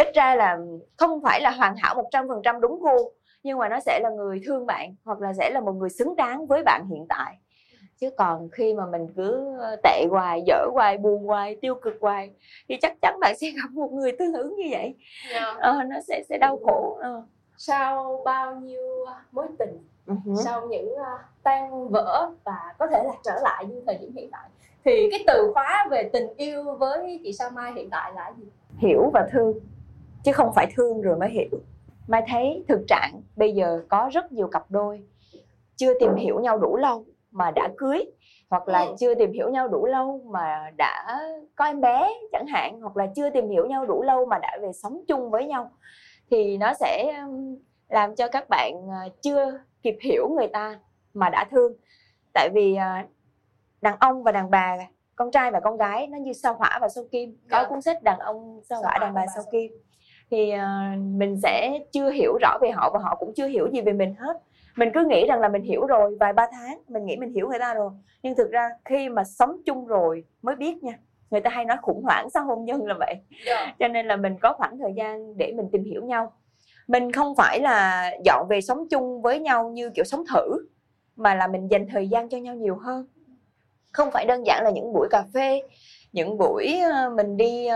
ít 0.00 0.14
ra 0.14 0.34
là 0.34 0.58
không 0.96 1.20
phải 1.22 1.40
là 1.40 1.50
hoàn 1.50 1.76
hảo 1.76 1.94
100% 2.12 2.60
đúng 2.60 2.80
gu 2.80 3.12
nhưng 3.42 3.58
mà 3.58 3.68
nó 3.68 3.80
sẽ 3.80 4.00
là 4.02 4.10
người 4.10 4.40
thương 4.46 4.66
bạn 4.66 4.94
hoặc 5.04 5.20
là 5.20 5.32
sẽ 5.32 5.50
là 5.50 5.60
một 5.60 5.72
người 5.72 5.90
xứng 5.90 6.16
đáng 6.16 6.46
với 6.46 6.62
bạn 6.62 6.86
hiện 6.90 7.06
tại 7.08 7.36
chứ 8.00 8.10
còn 8.18 8.48
khi 8.52 8.74
mà 8.74 8.86
mình 8.86 9.06
cứ 9.16 9.58
tệ 9.82 10.06
hoài 10.10 10.42
dở 10.46 10.66
hoài 10.72 10.98
buồn 10.98 11.26
hoài 11.26 11.56
tiêu 11.60 11.74
cực 11.74 11.94
hoài 12.00 12.30
thì 12.68 12.76
chắc 12.82 12.92
chắn 13.02 13.20
bạn 13.20 13.34
sẽ 13.38 13.46
gặp 13.62 13.70
một 13.72 13.92
người 13.92 14.12
tương 14.18 14.34
ứng 14.34 14.56
như 14.56 14.64
vậy 14.70 14.94
Dạ. 15.32 15.54
ờ, 15.58 15.72
nó 15.86 15.96
sẽ 16.08 16.22
sẽ 16.28 16.38
đau 16.38 16.58
khổ 16.66 16.98
ờ. 17.02 17.22
sau 17.56 18.22
bao 18.24 18.54
nhiêu 18.54 19.06
mối 19.32 19.46
tình 19.58 19.78
hứ. 20.06 20.34
sau 20.44 20.66
những 20.66 20.92
uh, 20.92 21.20
tan 21.42 21.88
vỡ 21.88 22.30
và 22.44 22.74
có 22.78 22.86
thể 22.86 23.02
là 23.04 23.12
trở 23.24 23.38
lại 23.42 23.66
như 23.66 23.82
thời 23.86 23.98
điểm 23.98 24.12
hiện 24.16 24.28
tại 24.32 24.48
thì 24.84 25.08
cái 25.10 25.24
từ 25.26 25.50
khóa 25.54 25.86
về 25.90 26.10
tình 26.12 26.26
yêu 26.36 26.76
với 26.76 27.20
chị 27.24 27.32
Sao 27.32 27.50
Mai 27.50 27.72
hiện 27.72 27.90
tại 27.90 28.12
là 28.14 28.32
gì? 28.38 28.44
hiểu 28.78 29.10
và 29.14 29.28
thương 29.32 29.54
chứ 30.24 30.32
không 30.32 30.52
phải 30.54 30.66
thương 30.76 31.00
rồi 31.02 31.16
mới 31.18 31.28
hiểu 31.30 31.48
mai 32.08 32.22
thấy 32.28 32.64
thực 32.68 32.80
trạng 32.88 33.22
bây 33.36 33.52
giờ 33.54 33.82
có 33.88 34.10
rất 34.12 34.32
nhiều 34.32 34.48
cặp 34.48 34.70
đôi 34.70 35.02
chưa 35.76 35.92
tìm 36.00 36.14
hiểu 36.14 36.40
nhau 36.40 36.58
đủ 36.58 36.76
lâu 36.76 37.04
mà 37.30 37.50
đã 37.50 37.68
cưới 37.78 38.04
hoặc 38.50 38.68
là 38.68 38.80
Ừ. 38.80 38.94
chưa 38.98 39.14
tìm 39.14 39.32
hiểu 39.32 39.48
nhau 39.50 39.68
đủ 39.68 39.86
lâu 39.86 40.20
mà 40.26 40.70
đã 40.76 41.20
có 41.56 41.64
em 41.64 41.80
bé 41.80 42.08
chẳng 42.32 42.46
hạn 42.46 42.80
hoặc 42.80 42.96
là 42.96 43.06
chưa 43.16 43.30
tìm 43.30 43.48
hiểu 43.48 43.66
nhau 43.66 43.86
đủ 43.86 44.02
lâu 44.02 44.26
mà 44.26 44.38
đã 44.38 44.58
về 44.62 44.72
sống 44.72 45.00
chung 45.08 45.30
với 45.30 45.46
nhau 45.46 45.70
thì 46.30 46.56
nó 46.58 46.74
sẽ 46.74 47.22
làm 47.88 48.14
cho 48.14 48.28
các 48.28 48.48
bạn 48.48 48.72
ờ, 48.88 49.08
chưa 49.22 49.58
kịp 49.82 49.96
hiểu 50.02 50.28
người 50.28 50.48
ta 50.48 50.78
mà 51.14 51.28
đã 51.28 51.44
thương 51.50 51.72
tại 52.34 52.48
vì 52.54 52.74
ờ, 52.76 52.88
đàn 53.82 53.96
ông 54.00 54.22
và 54.22 54.32
đàn 54.32 54.50
bà 54.50 54.76
con 55.16 55.30
trai 55.30 55.50
và 55.50 55.60
con 55.60 55.76
gái 55.76 56.06
nó 56.06 56.18
như 56.18 56.32
sao 56.32 56.54
hỏa 56.54 56.78
và 56.80 56.88
sao 56.88 57.04
kim 57.10 57.36
có 57.50 57.62
Dạ. 57.62 57.68
cuốn 57.68 57.82
sách 57.82 58.02
đàn 58.02 58.18
ông 58.18 58.60
sao 58.68 58.80
hỏa 58.82 58.98
đàn 59.00 59.14
bà 59.14 59.26
sao 59.34 59.44
kim 59.52 59.72
thì 60.30 60.52
uh, 60.54 60.98
mình 60.98 61.40
sẽ 61.42 61.78
chưa 61.92 62.10
hiểu 62.10 62.38
rõ 62.40 62.58
về 62.62 62.70
họ 62.70 62.90
và 62.92 62.98
họ 62.98 63.16
cũng 63.20 63.32
chưa 63.36 63.46
hiểu 63.46 63.68
gì 63.72 63.80
về 63.80 63.92
mình 63.92 64.14
hết 64.18 64.36
mình 64.76 64.90
cứ 64.94 65.04
nghĩ 65.04 65.26
rằng 65.26 65.40
là 65.40 65.48
mình 65.48 65.62
hiểu 65.62 65.86
rồi 65.86 66.16
vài 66.20 66.32
ba 66.32 66.46
tháng 66.52 66.78
mình 66.88 67.06
nghĩ 67.06 67.16
mình 67.16 67.32
hiểu 67.32 67.48
người 67.48 67.58
ta 67.58 67.74
rồi 67.74 67.90
nhưng 68.22 68.34
thực 68.34 68.50
ra 68.50 68.68
khi 68.84 69.08
mà 69.08 69.24
sống 69.24 69.56
chung 69.66 69.86
rồi 69.86 70.24
mới 70.42 70.56
biết 70.56 70.82
nha 70.82 70.98
người 71.30 71.40
ta 71.40 71.50
hay 71.50 71.64
nói 71.64 71.76
khủng 71.82 72.02
hoảng 72.02 72.30
sau 72.30 72.44
hôn 72.44 72.64
nhân 72.64 72.86
là 72.86 72.94
vậy 72.98 73.14
yeah. 73.14 73.20
Dạ. 73.46 73.74
cho 73.78 73.88
nên 73.88 74.06
là 74.06 74.16
mình 74.16 74.36
có 74.42 74.52
khoảng 74.52 74.78
thời 74.78 74.92
gian 74.96 75.36
để 75.36 75.52
mình 75.56 75.68
tìm 75.72 75.84
hiểu 75.84 76.04
nhau 76.04 76.32
mình 76.88 77.12
không 77.12 77.34
phải 77.36 77.60
là 77.60 78.10
dọn 78.24 78.46
về 78.48 78.60
sống 78.60 78.88
chung 78.90 79.22
với 79.22 79.40
nhau 79.40 79.70
như 79.70 79.90
kiểu 79.90 80.04
sống 80.04 80.24
thử 80.34 80.68
mà 81.16 81.34
là 81.34 81.46
mình 81.46 81.70
dành 81.70 81.86
thời 81.88 82.08
gian 82.08 82.28
cho 82.28 82.38
nhau 82.38 82.54
nhiều 82.54 82.76
hơn 82.76 83.06
không 83.92 84.10
phải 84.10 84.26
đơn 84.26 84.46
giản 84.46 84.64
là 84.64 84.70
những 84.70 84.92
buổi 84.92 85.08
cà 85.10 85.24
phê 85.34 85.62
những 86.12 86.38
buổi 86.38 86.80
ờ, 86.92 87.10
mình 87.16 87.36
đi 87.36 87.66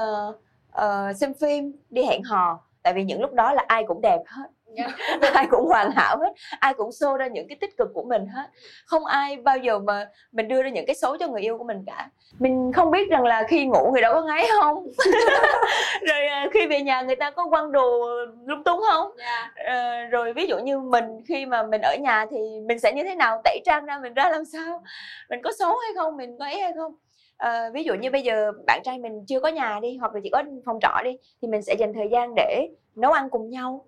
uh, 0.78 1.16
xem 1.16 1.34
phim 1.40 1.72
đi 1.90 2.02
hẹn 2.04 2.22
hò. 2.22 2.60
Tại 2.82 2.92
vì 2.92 3.04
những 3.04 3.20
lúc 3.20 3.32
đó 3.32 3.52
là 3.52 3.64
ai 3.68 3.84
cũng 3.88 4.00
đẹp 4.00 4.20
hết. 4.26 4.46
Dạ. 4.76 4.86
ai 5.34 5.46
cũng 5.50 5.66
hoàn 5.66 5.90
hảo 5.90 6.18
hết. 6.18 6.32
Ai 6.60 6.74
cũng 6.74 6.90
show 6.90 7.16
ra 7.16 7.26
những 7.26 7.48
cái 7.48 7.56
tích 7.60 7.76
cực 7.76 7.88
của 7.94 8.02
mình 8.02 8.26
hết. 8.26 8.46
Không 8.86 9.04
ai 9.04 9.36
bao 9.36 9.58
giờ 9.58 9.78
mà 9.78 10.08
mình 10.32 10.48
đưa 10.48 10.62
ra 10.62 10.68
những 10.70 10.86
cái 10.86 10.94
xấu 10.94 11.16
cho 11.16 11.28
người 11.28 11.42
yêu 11.42 11.58
của 11.58 11.64
mình 11.64 11.84
cả. 11.86 12.08
Mình 12.38 12.72
không 12.74 12.90
biết 12.90 13.10
rằng 13.10 13.24
là 13.24 13.42
khi 13.48 13.66
ngủ 13.66 13.90
người 13.92 14.02
đó 14.02 14.12
có 14.12 14.22
ngáy 14.22 14.46
không? 14.60 14.86
Rồi 16.08 16.26
à, 16.26 16.46
khi 16.52 16.66
về 16.66 16.82
nhà 16.82 17.02
người 17.02 17.16
ta 17.16 17.30
có 17.30 17.48
quăng 17.48 17.72
đồ 17.72 18.08
lung 18.46 18.64
tung 18.64 18.80
không? 18.90 19.10
Yeah. 19.18 19.52
Dạ. 19.56 19.64
à, 19.64 20.08
rồi 20.10 20.32
ví 20.32 20.46
dụ 20.46 20.58
như 20.58 20.78
mình 20.78 21.04
khi 21.28 21.46
mà 21.46 21.62
mình 21.62 21.80
ở 21.80 21.96
nhà 22.00 22.26
thì 22.30 22.38
mình 22.66 22.78
sẽ 22.78 22.92
như 22.92 23.04
thế 23.04 23.14
nào? 23.14 23.40
Tẩy 23.44 23.60
trang 23.64 23.84
ra 23.84 23.98
mình 23.98 24.14
ra 24.14 24.30
làm 24.30 24.44
sao? 24.44 24.82
Mình 25.30 25.42
có 25.42 25.52
xấu 25.58 25.70
hay 25.70 25.90
không? 25.96 26.16
Mình 26.16 26.38
có 26.38 26.44
ấy 26.44 26.60
hay 26.60 26.72
không 26.76 26.94
à, 27.36 27.70
ví 27.74 27.84
dụ 27.84 27.94
như 27.94 28.10
bây 28.10 28.22
giờ 28.22 28.52
bạn 28.66 28.80
trai 28.84 28.98
mình 28.98 29.24
chưa 29.26 29.40
có 29.40 29.48
nhà 29.48 29.80
đi 29.82 29.96
hoặc 29.96 30.14
là 30.14 30.20
chỉ 30.22 30.30
có 30.30 30.42
phòng 30.64 30.78
trọ 30.82 31.02
đi 31.04 31.10
thì 31.42 31.48
mình 31.48 31.62
sẽ 31.62 31.74
dành 31.78 31.92
thời 31.94 32.08
gian 32.08 32.34
để 32.34 32.68
nấu 32.96 33.12
ăn 33.12 33.30
cùng 33.30 33.50
nhau 33.50 33.84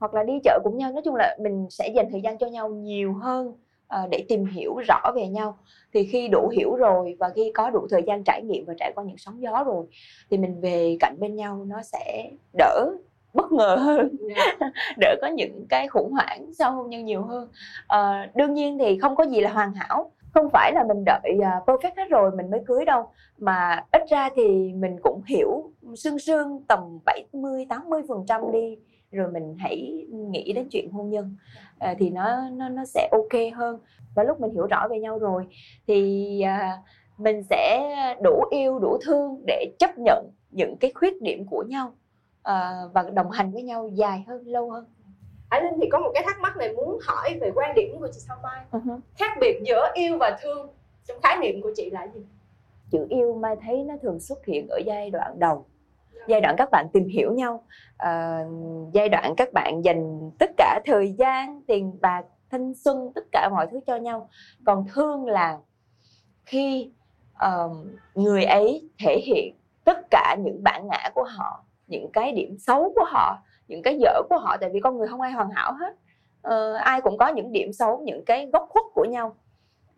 hoặc 0.00 0.14
là 0.14 0.22
đi 0.22 0.32
chợ 0.44 0.58
cùng 0.64 0.78
nhau. 0.78 0.92
Nói 0.92 1.02
chung 1.04 1.14
là 1.14 1.36
mình 1.40 1.66
sẽ 1.70 1.88
dành 1.88 2.06
thời 2.10 2.20
gian 2.20 2.38
cho 2.38 2.46
nhau 2.46 2.68
nhiều 2.68 3.14
hơn 3.14 3.48
uh, 3.94 4.10
để 4.10 4.24
tìm 4.28 4.46
hiểu 4.46 4.76
rõ 4.88 5.12
về 5.14 5.28
nhau. 5.28 5.58
Thì 5.94 6.04
khi 6.04 6.28
đủ 6.28 6.48
hiểu 6.48 6.74
rồi 6.74 7.16
và 7.18 7.28
khi 7.34 7.52
có 7.54 7.70
đủ 7.70 7.86
thời 7.90 8.02
gian 8.06 8.24
trải 8.24 8.42
nghiệm 8.42 8.64
và 8.64 8.74
trải 8.78 8.92
qua 8.94 9.04
những 9.04 9.18
sóng 9.18 9.42
gió 9.42 9.64
rồi 9.66 9.86
thì 10.30 10.38
mình 10.38 10.60
về 10.60 10.96
cạnh 11.00 11.16
bên 11.20 11.36
nhau 11.36 11.64
nó 11.66 11.82
sẽ 11.82 12.30
đỡ 12.58 12.90
bất 13.34 13.52
ngờ 13.52 13.76
hơn 13.76 14.08
yeah. 14.34 14.58
Đỡ 14.98 15.16
có 15.20 15.26
những 15.26 15.66
cái 15.68 15.88
khủng 15.88 16.12
hoảng 16.12 16.50
sau 16.58 16.72
hôn 16.72 16.90
nhân 16.90 17.04
nhiều 17.04 17.22
hơn. 17.22 17.48
Uh, 17.94 18.36
đương 18.36 18.54
nhiên 18.54 18.78
thì 18.78 18.98
không 18.98 19.16
có 19.16 19.24
gì 19.24 19.40
là 19.40 19.52
hoàn 19.52 19.74
hảo 19.74 20.10
không 20.34 20.50
phải 20.52 20.72
là 20.72 20.84
mình 20.88 21.04
đợi 21.06 21.36
uh, 21.36 21.68
perfect 21.68 21.92
hết 21.96 22.08
rồi 22.10 22.30
mình 22.36 22.50
mới 22.50 22.60
cưới 22.66 22.84
đâu 22.84 23.06
mà 23.38 23.84
ít 23.92 24.02
ra 24.10 24.28
thì 24.36 24.72
mình 24.72 24.96
cũng 25.02 25.22
hiểu 25.26 25.70
sương 25.96 26.18
sương 26.18 26.62
tầm 26.68 26.98
70 27.04 27.66
80 27.68 28.02
phần 28.08 28.24
trăm 28.26 28.52
đi 28.52 28.76
rồi 29.12 29.32
mình 29.32 29.56
hãy 29.58 30.06
nghĩ 30.10 30.52
đến 30.52 30.68
chuyện 30.70 30.90
hôn 30.90 31.10
nhân. 31.10 31.36
À, 31.78 31.94
thì 31.98 32.10
nó 32.10 32.50
nó 32.50 32.68
nó 32.68 32.84
sẽ 32.84 33.08
ok 33.12 33.54
hơn. 33.54 33.78
Và 34.14 34.22
lúc 34.22 34.40
mình 34.40 34.50
hiểu 34.50 34.66
rõ 34.66 34.88
về 34.90 34.98
nhau 34.98 35.18
rồi 35.18 35.46
thì 35.86 36.40
à, 36.40 36.82
mình 37.18 37.42
sẽ 37.50 37.94
đủ 38.22 38.44
yêu 38.50 38.78
đủ 38.78 38.98
thương 39.06 39.42
để 39.46 39.66
chấp 39.78 39.98
nhận 39.98 40.30
những 40.50 40.76
cái 40.80 40.92
khuyết 40.94 41.22
điểm 41.22 41.46
của 41.50 41.64
nhau 41.68 41.92
à, 42.42 42.72
và 42.92 43.02
đồng 43.02 43.30
hành 43.30 43.52
với 43.52 43.62
nhau 43.62 43.88
dài 43.88 44.24
hơn 44.26 44.42
lâu 44.46 44.70
hơn. 44.70 44.84
Ái 45.48 45.62
Linh 45.62 45.74
thì 45.80 45.88
có 45.92 45.98
một 45.98 46.10
cái 46.14 46.22
thắc 46.26 46.40
mắc 46.40 46.56
này 46.56 46.72
muốn 46.72 46.98
hỏi 47.06 47.38
về 47.40 47.50
quan 47.54 47.74
điểm 47.74 47.96
của 48.00 48.08
chị 48.12 48.20
Sao 48.20 48.36
Mai 48.42 48.64
uh-huh. 48.72 49.00
Khác 49.16 49.38
biệt 49.40 49.60
giữa 49.64 49.90
yêu 49.94 50.16
và 50.20 50.38
thương 50.42 50.68
trong 51.08 51.16
khái 51.22 51.36
niệm 51.36 51.62
của 51.62 51.72
chị 51.76 51.90
là 51.90 52.08
gì? 52.14 52.20
Chữ 52.90 53.06
yêu 53.10 53.34
Mai 53.34 53.56
thấy 53.62 53.84
nó 53.84 53.94
thường 54.02 54.20
xuất 54.20 54.46
hiện 54.46 54.68
ở 54.68 54.78
giai 54.86 55.10
đoạn 55.10 55.38
đầu 55.38 55.66
giai 56.28 56.40
đoạn 56.40 56.54
các 56.58 56.70
bạn 56.70 56.86
tìm 56.92 57.08
hiểu 57.08 57.32
nhau 57.32 57.64
uh, 58.02 58.92
giai 58.92 59.08
đoạn 59.08 59.34
các 59.36 59.52
bạn 59.52 59.84
dành 59.84 60.30
tất 60.38 60.50
cả 60.56 60.80
thời 60.86 61.12
gian 61.12 61.62
tiền 61.66 61.98
bạc 62.00 62.24
thanh 62.50 62.74
xuân 62.74 63.12
tất 63.14 63.24
cả 63.32 63.48
mọi 63.52 63.66
thứ 63.70 63.80
cho 63.86 63.96
nhau 63.96 64.30
còn 64.66 64.86
thương 64.94 65.26
là 65.26 65.58
khi 66.46 66.92
uh, 67.46 67.76
người 68.14 68.44
ấy 68.44 68.90
thể 68.98 69.20
hiện 69.26 69.54
tất 69.84 69.98
cả 70.10 70.36
những 70.38 70.62
bản 70.62 70.88
ngã 70.88 71.10
của 71.14 71.24
họ 71.24 71.64
những 71.86 72.10
cái 72.12 72.32
điểm 72.32 72.56
xấu 72.58 72.92
của 72.96 73.04
họ 73.04 73.38
những 73.68 73.82
cái 73.82 73.98
dở 73.98 74.22
của 74.28 74.38
họ 74.38 74.56
tại 74.60 74.70
vì 74.72 74.80
con 74.80 74.98
người 74.98 75.08
không 75.08 75.20
ai 75.20 75.32
hoàn 75.32 75.50
hảo 75.50 75.72
hết 75.72 75.94
uh, 76.48 76.80
ai 76.80 77.00
cũng 77.00 77.18
có 77.18 77.28
những 77.28 77.52
điểm 77.52 77.72
xấu 77.72 78.00
những 78.04 78.24
cái 78.24 78.50
góc 78.52 78.66
khuất 78.68 78.84
của 78.94 79.04
nhau 79.04 79.36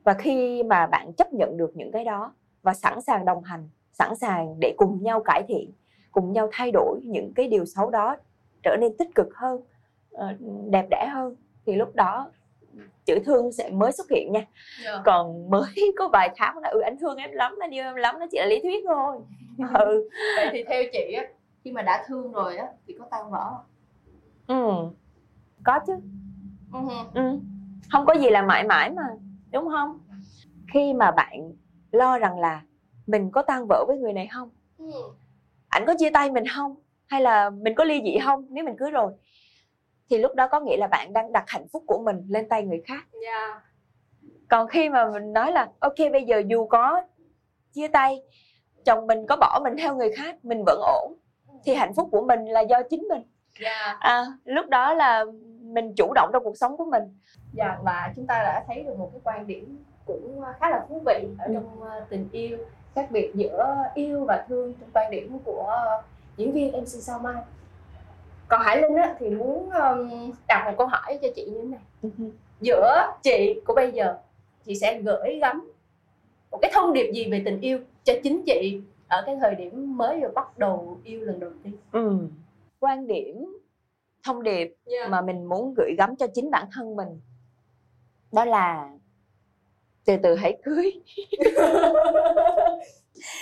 và 0.05 0.15
khi 0.15 0.63
mà 0.63 0.87
bạn 0.87 1.13
chấp 1.13 1.33
nhận 1.33 1.57
được 1.57 1.71
những 1.75 1.93
cái 1.93 2.05
đó 2.05 2.33
và 2.63 2.75
sẵn 2.75 3.01
sàng 3.01 3.25
đồng 3.25 3.43
hành 3.43 3.69
sẵn 3.93 4.17
sàng 4.17 4.55
để 4.61 4.75
cùng 4.77 5.03
nhau 5.03 5.23
cải 5.25 5.43
thiện 5.49 5.73
cùng 6.13 6.33
nhau 6.33 6.49
thay 6.53 6.71
đổi 6.73 7.01
những 7.05 7.33
cái 7.35 7.49
điều 7.49 7.65
xấu 7.65 7.91
đó 7.91 8.17
trở 8.63 8.77
nên 8.81 8.97
tích 8.97 9.09
cực 9.15 9.35
hơn 9.35 9.61
ờ, 10.13 10.35
đẹp 10.71 10.87
đẽ 10.91 11.07
hơn 11.13 11.37
thì 11.67 11.77
lúc 11.77 11.95
đó 11.95 12.31
chữ 13.05 13.19
thương 13.25 13.53
sẽ 13.53 13.71
mới 13.71 13.93
xuất 13.93 14.11
hiện 14.11 14.33
nha 14.33 14.41
yeah. 14.41 14.49
Dạ. 14.85 15.03
còn 15.05 15.51
mới 15.51 15.93
có 15.99 16.09
vài 16.13 16.31
tháng 16.37 16.59
là 16.59 16.69
ừ 16.69 16.81
anh 16.81 16.97
thương 16.99 17.17
em 17.17 17.33
lắm 17.33 17.59
anh 17.61 17.71
yêu 17.71 17.85
em 17.85 17.95
lắm 17.95 18.19
nó 18.19 18.27
chỉ 18.31 18.39
là 18.39 18.47
lý 18.47 18.61
thuyết 18.61 18.85
thôi 18.87 19.17
ừ 19.75 20.09
vậy 20.37 20.49
thì 20.53 20.65
theo 20.65 20.83
chị 20.93 21.13
á 21.13 21.25
khi 21.65 21.73
mà 21.73 21.83
đã 21.83 22.05
thương 22.07 22.33
rồi 22.33 22.57
á 22.57 22.67
thì 22.87 22.95
có 22.99 23.07
tan 23.11 23.31
vỡ 23.31 23.51
không? 23.51 23.65
Ừ. 24.47 24.91
Có 25.65 25.81
chứ. 25.87 25.93
Uh-huh. 26.73 27.05
ừ. 27.15 27.39
không 27.91 28.07
có 28.07 28.15
gì 28.15 28.31
là 28.31 28.43
mãi 28.43 28.65
mãi 28.65 28.91
mà 28.91 29.03
đúng 29.53 29.69
không? 29.69 30.01
Khi 30.73 30.95
mà 30.95 31.11
bạn 31.11 31.53
lo 31.91 32.19
rằng 32.19 32.41
là 32.41 32.63
mình 33.07 33.31
có 33.31 33.43
tan 33.43 33.67
vỡ 33.69 33.85
với 33.89 33.99
người 33.99 34.13
này 34.13 34.29
không? 34.33 34.51
Ừ. 34.79 35.03
Ảnh 35.69 35.85
có 35.87 35.95
chia 35.99 36.11
tay 36.11 36.31
mình 36.31 36.45
không? 36.57 36.75
Hay 37.07 37.21
là 37.21 37.51
mình 37.51 37.75
có 37.75 37.85
ly 37.85 38.01
dị 38.05 38.19
không? 38.25 38.47
Nếu 38.51 38.65
mình 38.65 38.77
cưới 38.79 38.91
rồi 38.91 39.13
thì 40.11 40.19
lúc 40.19 40.35
đó 40.35 40.49
có 40.49 40.61
nghĩa 40.61 40.77
là 40.77 40.87
bạn 40.87 41.13
đang 41.13 41.33
đặt 41.33 41.45
hạnh 41.47 41.69
phúc 41.73 41.85
của 41.87 42.03
mình 42.05 42.27
lên 42.29 42.49
tay 42.49 42.65
người 42.65 42.83
khác. 42.87 43.07
Yeah. 43.13 43.25
Dạ. 43.25 43.63
còn 44.49 44.69
khi 44.69 44.89
mà 44.89 45.11
mình 45.11 45.33
nói 45.33 45.53
là 45.53 45.69
ok 45.81 45.99
bây 46.13 46.25
giờ 46.25 46.43
dù 46.47 46.67
có 46.67 47.03
chia 47.73 47.89
tay 47.89 48.23
chồng 48.85 49.07
mình 49.07 49.27
có 49.29 49.37
bỏ 49.37 49.61
mình 49.65 49.75
theo 49.79 49.97
người 49.97 50.13
khác 50.13 50.45
mình 50.45 50.63
vẫn 50.67 50.81
ổn 50.83 51.17
thì 51.65 51.75
hạnh 51.75 51.95
phúc 51.95 52.09
của 52.13 52.23
mình 52.23 52.45
là 52.45 52.61
do 52.61 52.83
chính 52.91 53.01
mình 53.09 53.23
yeah. 53.61 53.77
Dạ. 53.77 53.97
à, 54.01 54.25
lúc 54.45 54.69
đó 54.69 54.95
là 54.95 55.25
mình 55.63 55.93
chủ 55.97 56.13
động 56.15 56.31
trong 56.33 56.45
cuộc 56.45 56.57
sống 56.57 56.77
của 56.77 56.85
mình 56.85 57.03
dạ 57.53 57.79
và 57.83 58.13
chúng 58.17 58.27
ta 58.27 58.43
đã 58.43 58.65
thấy 58.67 58.83
được 58.83 58.99
một 58.99 59.11
cái 59.13 59.21
quan 59.25 59.47
điểm 59.47 59.85
cũng 60.07 60.43
khá 60.61 60.71
là 60.71 60.87
thú 60.89 61.03
vị 61.07 61.29
ở 61.39 61.47
ừ. 61.47 61.55
trong 61.55 61.83
ờ, 61.83 62.05
tình 62.09 62.29
yêu 62.33 62.59
khác 62.95 63.11
biệt 63.11 63.31
giữa 63.35 63.77
yêu 63.95 64.25
và 64.25 64.45
thương 64.49 64.75
trong 64.81 64.91
quan 64.95 65.11
điểm 65.11 65.39
của 65.45 65.77
diễn 66.37 66.53
viên 66.53 66.73
MC 66.73 66.87
Sao 66.87 67.19
Mai 67.19 67.43
còn 68.49 68.63
Hải 68.63 68.83
Linh 68.83 68.95
á, 68.95 69.15
thì 69.19 69.29
muốn 69.31 69.71
đặt 70.49 70.65
một 70.67 70.75
câu 70.79 70.87
hỏi 70.87 71.19
cho 71.23 71.29
chị 71.37 71.45
như 71.45 71.59
thế 71.63 71.69
này 71.69 71.81
ừ 72.03 72.31
giữa 72.61 73.13
chị 73.23 73.61
của 73.67 73.75
bây 73.75 73.93
giờ 73.93 74.17
chị 74.65 74.75
sẽ 74.75 75.01
gửi 75.01 75.39
gắm 75.41 75.73
một 76.51 76.59
cái 76.63 76.71
thông 76.75 76.93
điệp 76.93 77.13
gì 77.13 77.31
về 77.31 77.43
tình 77.45 77.61
yêu 77.61 77.79
cho 78.05 78.13
chính 78.23 78.43
chị 78.47 78.81
ở 79.11 79.23
cái 79.27 79.37
thời 79.41 79.55
điểm 79.55 79.97
mới 79.97 80.21
vừa 80.21 80.31
bắt 80.35 80.59
đầu 80.59 80.99
yêu 81.05 81.21
lần 81.21 81.41
đầu 81.41 81.51
tiên 81.63 81.77
ừ. 81.93 82.19
quan 82.81 83.07
điểm 83.07 83.61
thông 84.25 84.43
điệp 84.43 84.75
yeah. 84.87 85.11
Mà 85.11 85.21
mình 85.21 85.45
muốn 85.45 85.75
gửi 85.77 85.95
gắm 85.99 86.17
cho 86.17 86.27
chính 86.35 86.51
bản 86.51 86.67
thân 86.73 86.97
mình 86.97 87.21
đó 88.33 88.45
là 88.45 88.91
từ 90.05 90.17
từ 90.23 90.35
hãy 90.35 90.59
cưới 90.65 90.93
yeah. 91.45 92.07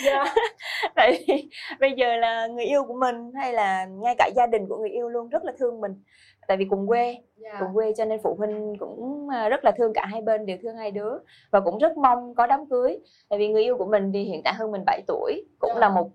Dạ. 0.05 0.35
tại 0.95 1.25
vì 1.29 1.49
bây 1.81 1.93
giờ 1.93 2.17
là 2.17 2.47
người 2.47 2.65
yêu 2.65 2.85
của 2.85 2.97
mình 3.01 3.33
hay 3.35 3.53
là 3.53 3.85
ngay 3.85 4.15
cả 4.19 4.31
gia 4.37 4.47
đình 4.47 4.69
của 4.69 4.77
người 4.77 4.91
yêu 4.91 5.09
luôn 5.09 5.29
rất 5.29 5.45
là 5.45 5.53
thương 5.59 5.81
mình 5.81 6.03
tại 6.49 6.57
vì 6.57 6.65
cùng 6.65 6.87
quê 6.87 7.05
yeah. 7.05 7.23
Dạ. 7.37 7.57
cùng 7.61 7.75
quê 7.75 7.93
cho 7.97 8.05
nên 8.05 8.21
phụ 8.23 8.35
huynh 8.39 8.77
cũng 8.79 9.29
à, 9.29 9.49
rất 9.49 9.65
là 9.65 9.71
thương 9.71 9.93
cả 9.95 10.07
hai 10.07 10.21
bên 10.23 10.47
đều 10.47 10.57
thương 10.63 10.77
hai 10.77 10.91
đứa 10.91 11.13
và 11.51 11.61
cũng 11.61 11.79
rất 11.79 11.97
mong 11.97 12.35
có 12.35 12.47
đám 12.47 12.67
cưới 12.67 12.99
tại 13.29 13.39
vì 13.39 13.49
người 13.49 13.63
yêu 13.63 13.77
của 13.77 13.87
mình 13.87 14.13
thì 14.13 14.23
hiện 14.23 14.41
tại 14.45 14.55
hơn 14.55 14.73
mình 14.73 14.83
7 14.87 15.03
tuổi 15.07 15.45
cũng 15.59 15.71
yeah. 15.71 15.81
Dạ. 15.81 15.89
là 15.89 15.95
một 15.95 16.11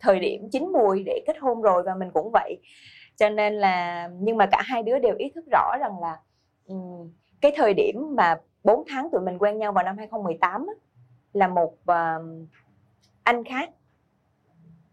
thời 0.00 0.20
điểm 0.20 0.48
chín 0.52 0.72
mùi 0.72 1.02
để 1.06 1.22
kết 1.26 1.38
hôn 1.40 1.62
rồi 1.62 1.82
và 1.82 1.94
mình 1.94 2.10
cũng 2.10 2.30
vậy 2.32 2.58
cho 3.16 3.28
nên 3.28 3.54
là 3.54 4.08
nhưng 4.20 4.36
mà 4.36 4.46
cả 4.46 4.62
hai 4.64 4.82
đứa 4.82 4.98
đều 4.98 5.14
ý 5.18 5.30
thức 5.34 5.44
rõ 5.52 5.76
rằng 5.80 6.00
là 6.00 6.16
um, 6.66 7.10
cái 7.40 7.52
thời 7.56 7.74
điểm 7.74 8.14
mà 8.16 8.40
4 8.64 8.84
tháng 8.88 9.08
tụi 9.12 9.20
mình 9.20 9.38
quen 9.38 9.58
nhau 9.58 9.72
vào 9.72 9.84
năm 9.84 9.98
2018 9.98 10.66
á, 10.66 10.74
là 11.32 11.48
một 11.48 11.72
uh, 11.72 12.48
anh 13.22 13.44
khác 13.44 13.70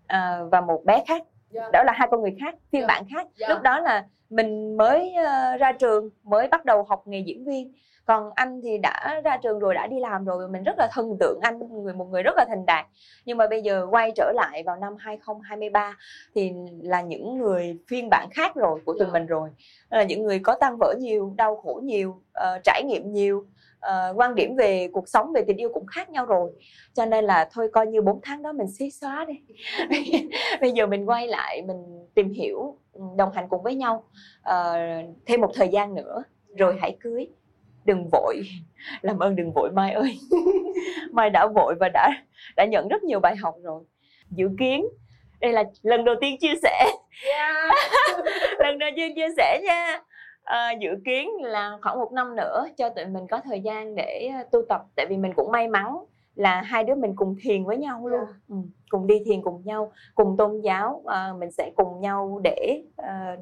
uh, 0.04 0.52
và 0.52 0.62
một 0.62 0.86
bé 0.86 1.04
khác 1.08 1.24
yeah. 1.56 1.66
Dạ. 1.66 1.80
đó 1.80 1.84
là 1.84 1.94
hai 1.96 2.08
con 2.12 2.22
người 2.22 2.36
khác 2.40 2.56
phiên 2.72 2.82
yeah. 2.82 2.90
Dạ. 2.90 2.96
bản 2.96 3.04
khác 3.10 3.28
yeah. 3.28 3.36
Dạ. 3.36 3.50
lúc 3.50 3.62
đó 3.62 3.80
là 3.80 4.06
mình 4.30 4.78
mới 4.78 5.14
uh, 5.22 5.60
ra 5.60 5.72
trường 5.72 6.10
mới 6.24 6.48
bắt 6.48 6.66
đầu 6.66 6.84
học 6.84 7.08
nghề 7.08 7.20
diễn 7.20 7.46
viên 7.46 7.74
còn 8.06 8.30
anh 8.36 8.62
thì 8.64 8.78
đã 8.78 9.22
ra 9.24 9.38
trường 9.38 9.60
rồi 9.60 9.74
đã 9.74 9.88
đi 9.88 10.00
làm 10.00 10.26
rồi 10.26 10.50
mình 10.50 10.64
rất 10.64 10.76
là 10.78 10.88
thần 10.92 11.18
tượng 11.20 11.40
anh 11.42 11.84
người 11.84 11.94
một 11.94 12.06
người 12.06 12.24
rất 12.24 12.34
là 12.38 12.46
thành 12.48 12.66
đạt 12.66 12.86
nhưng 13.26 13.38
mà 13.38 13.48
bây 13.48 13.62
giờ 13.62 13.88
quay 13.92 14.12
trở 14.16 14.32
lại 14.36 14.64
vào 14.64 14.76
năm 14.76 14.96
2023 15.00 15.98
thì 16.36 16.52
là 16.82 17.02
những 17.02 17.38
người 17.38 17.78
phiên 17.88 18.10
bản 18.10 18.30
khác 18.32 18.56
rồi 18.56 18.80
của 18.86 18.94
tụi 18.94 19.02
yeah. 19.02 19.14
mình 19.14 19.26
rồi 19.26 19.50
là 19.90 20.04
những 20.04 20.24
người 20.24 20.40
có 20.40 20.56
tăng 20.56 20.78
vỡ 20.80 20.94
nhiều 21.00 21.34
đau 21.38 21.56
khổ 21.56 21.82
nhiều 21.84 22.10
uh, 22.10 22.64
trải 22.64 22.84
nghiệm 22.84 23.12
nhiều 23.12 23.46
uh, 23.86 24.18
quan 24.18 24.36
điểm 24.36 24.56
về 24.56 24.88
cuộc 24.94 25.10
sống 25.10 25.34
về 25.34 25.44
tình 25.48 25.58
yêu 25.58 25.70
cũng 25.74 25.86
khác 25.86 26.10
nhau 26.10 26.26
rồi. 26.26 26.52
Cho 26.94 27.06
nên 27.06 27.26
là 27.26 27.50
thôi 27.52 27.70
coi 27.74 27.88
như 27.88 28.02
4 28.02 28.20
tháng 28.24 28.42
đó 28.42 28.52
mình 28.54 28.68
xí 28.68 28.92
xóa 28.92 29.26
đi. 29.26 29.34
Bây 30.62 30.72
giờ 30.72 30.88
mình 30.88 31.10
quay 31.10 31.28
lại 31.28 31.62
mình 31.62 32.08
tìm 32.16 32.30
hiểu 32.30 32.78
đồng 33.18 33.32
hành 33.34 33.50
cùng 33.50 33.64
với 33.64 33.76
nhau 33.76 34.04
uh, 34.50 35.16
thêm 35.26 35.42
một 35.42 35.52
thời 35.54 35.68
gian 35.68 35.96
nữa 35.96 36.24
rồi 36.58 36.78
hãy 36.82 36.98
cưới. 37.00 37.28
Đừng 37.86 38.10
vội. 38.12 38.42
Làm 39.02 39.20
ơn 39.20 39.36
đừng 39.36 39.52
vội 39.56 39.72
mai 39.72 39.94
ơi. 39.94 40.20
Mai 41.12 41.30
đã 41.30 41.48
vội 41.56 41.76
và 41.80 41.90
đã 41.94 42.10
đã 42.56 42.66
nhận 42.66 42.88
rất 42.88 43.04
nhiều 43.04 43.20
bài 43.20 43.36
học 43.36 43.56
rồi. 43.64 43.84
Dự 44.30 44.50
kiến 44.60 44.86
đây 45.42 45.52
là 45.52 45.64
lần 45.82 46.06
đầu 46.06 46.16
tiên 46.22 46.38
chia 46.40 46.54
sẻ. 46.64 46.92
Yeah. 47.36 47.74
lần 48.60 48.80
đầu 48.80 48.90
tiên 48.96 49.16
chia 49.16 49.28
sẻ 49.38 49.62
nha 49.64 50.02
à, 50.46 50.72
dự 50.72 50.90
kiến 51.06 51.30
là 51.42 51.78
khoảng 51.82 52.00
một 52.00 52.12
năm 52.12 52.36
nữa 52.36 52.66
cho 52.78 52.90
tụi 52.90 53.06
mình 53.06 53.28
có 53.28 53.42
thời 53.44 53.60
gian 53.60 53.96
để 53.96 54.32
tu 54.52 54.62
tập 54.70 54.82
tại 54.96 55.06
vì 55.10 55.18
mình 55.18 55.34
cũng 55.36 55.52
may 55.52 55.68
mắn 55.68 55.98
là 56.36 56.62
hai 56.62 56.84
đứa 56.84 56.96
mình 56.96 57.14
cùng 57.16 57.36
thiền 57.42 57.64
với 57.64 57.78
nhau 57.78 58.08
luôn 58.08 58.20
yeah. 58.20 58.36
ừ, 58.50 58.56
cùng 58.90 59.08
đi 59.08 59.22
thiền 59.26 59.42
cùng 59.42 59.62
nhau 59.66 59.92
cùng 60.16 60.38
tôn 60.38 60.62
giáo 60.62 61.04
à, 61.06 61.34
mình 61.40 61.52
sẽ 61.52 61.72
cùng 61.76 62.02
nhau 62.02 62.42
để 62.44 62.84
uh, 63.02 63.40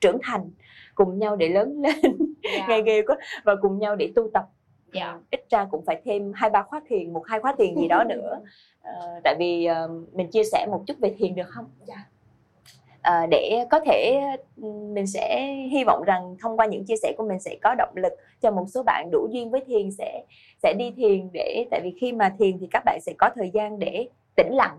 trưởng 0.00 0.18
thành 0.22 0.50
cùng 0.94 1.18
nhau 1.18 1.36
để 1.36 1.48
lớn 1.48 1.82
lên 1.82 2.34
yeah. 2.42 2.68
nghe 2.68 2.82
ghê 2.82 3.02
quá 3.02 3.16
và 3.44 3.54
cùng 3.62 3.78
nhau 3.78 3.96
để 3.96 4.12
tu 4.14 4.30
tập 4.34 4.48
yeah. 4.92 5.16
ít 5.30 5.44
ra 5.50 5.66
cũng 5.70 5.84
phải 5.86 6.02
thêm 6.04 6.32
hai 6.34 6.50
ba 6.50 6.62
khóa 6.62 6.80
thiền 6.88 7.12
một 7.12 7.22
hai 7.26 7.40
khóa 7.40 7.54
thiền 7.58 7.76
gì 7.76 7.88
đó 7.88 8.04
nữa 8.08 8.40
uh, 8.88 9.22
tại 9.24 9.36
vì 9.38 9.68
uh, 9.70 10.14
mình 10.16 10.30
chia 10.30 10.44
sẻ 10.52 10.66
một 10.70 10.82
chút 10.86 10.98
về 10.98 11.14
thiền 11.18 11.34
được 11.34 11.48
không 11.48 11.66
yeah. 11.88 12.00
À, 13.10 13.26
để 13.30 13.64
có 13.70 13.80
thể 13.80 14.20
ừ, 14.62 14.68
mình 14.94 15.06
sẽ 15.06 15.54
hy 15.72 15.84
vọng 15.84 16.02
rằng 16.06 16.36
thông 16.40 16.56
qua 16.56 16.66
những 16.66 16.84
chia 16.84 16.96
sẻ 17.02 17.12
của 17.18 17.24
mình 17.24 17.40
sẽ 17.40 17.56
có 17.62 17.74
động 17.78 17.92
lực 17.96 18.12
cho 18.40 18.50
một 18.50 18.64
số 18.68 18.82
bạn 18.82 19.08
đủ 19.12 19.28
duyên 19.30 19.50
với 19.50 19.60
thiền 19.66 19.90
sẽ 19.90 20.24
sẽ 20.62 20.74
đi 20.78 20.92
thiền 20.96 21.28
để 21.32 21.66
tại 21.70 21.80
vì 21.84 21.94
khi 22.00 22.12
mà 22.12 22.34
thiền 22.38 22.58
thì 22.58 22.66
các 22.70 22.82
bạn 22.84 22.98
sẽ 23.02 23.12
có 23.18 23.30
thời 23.34 23.50
gian 23.50 23.78
để 23.78 24.08
tĩnh 24.36 24.50
lặng. 24.50 24.78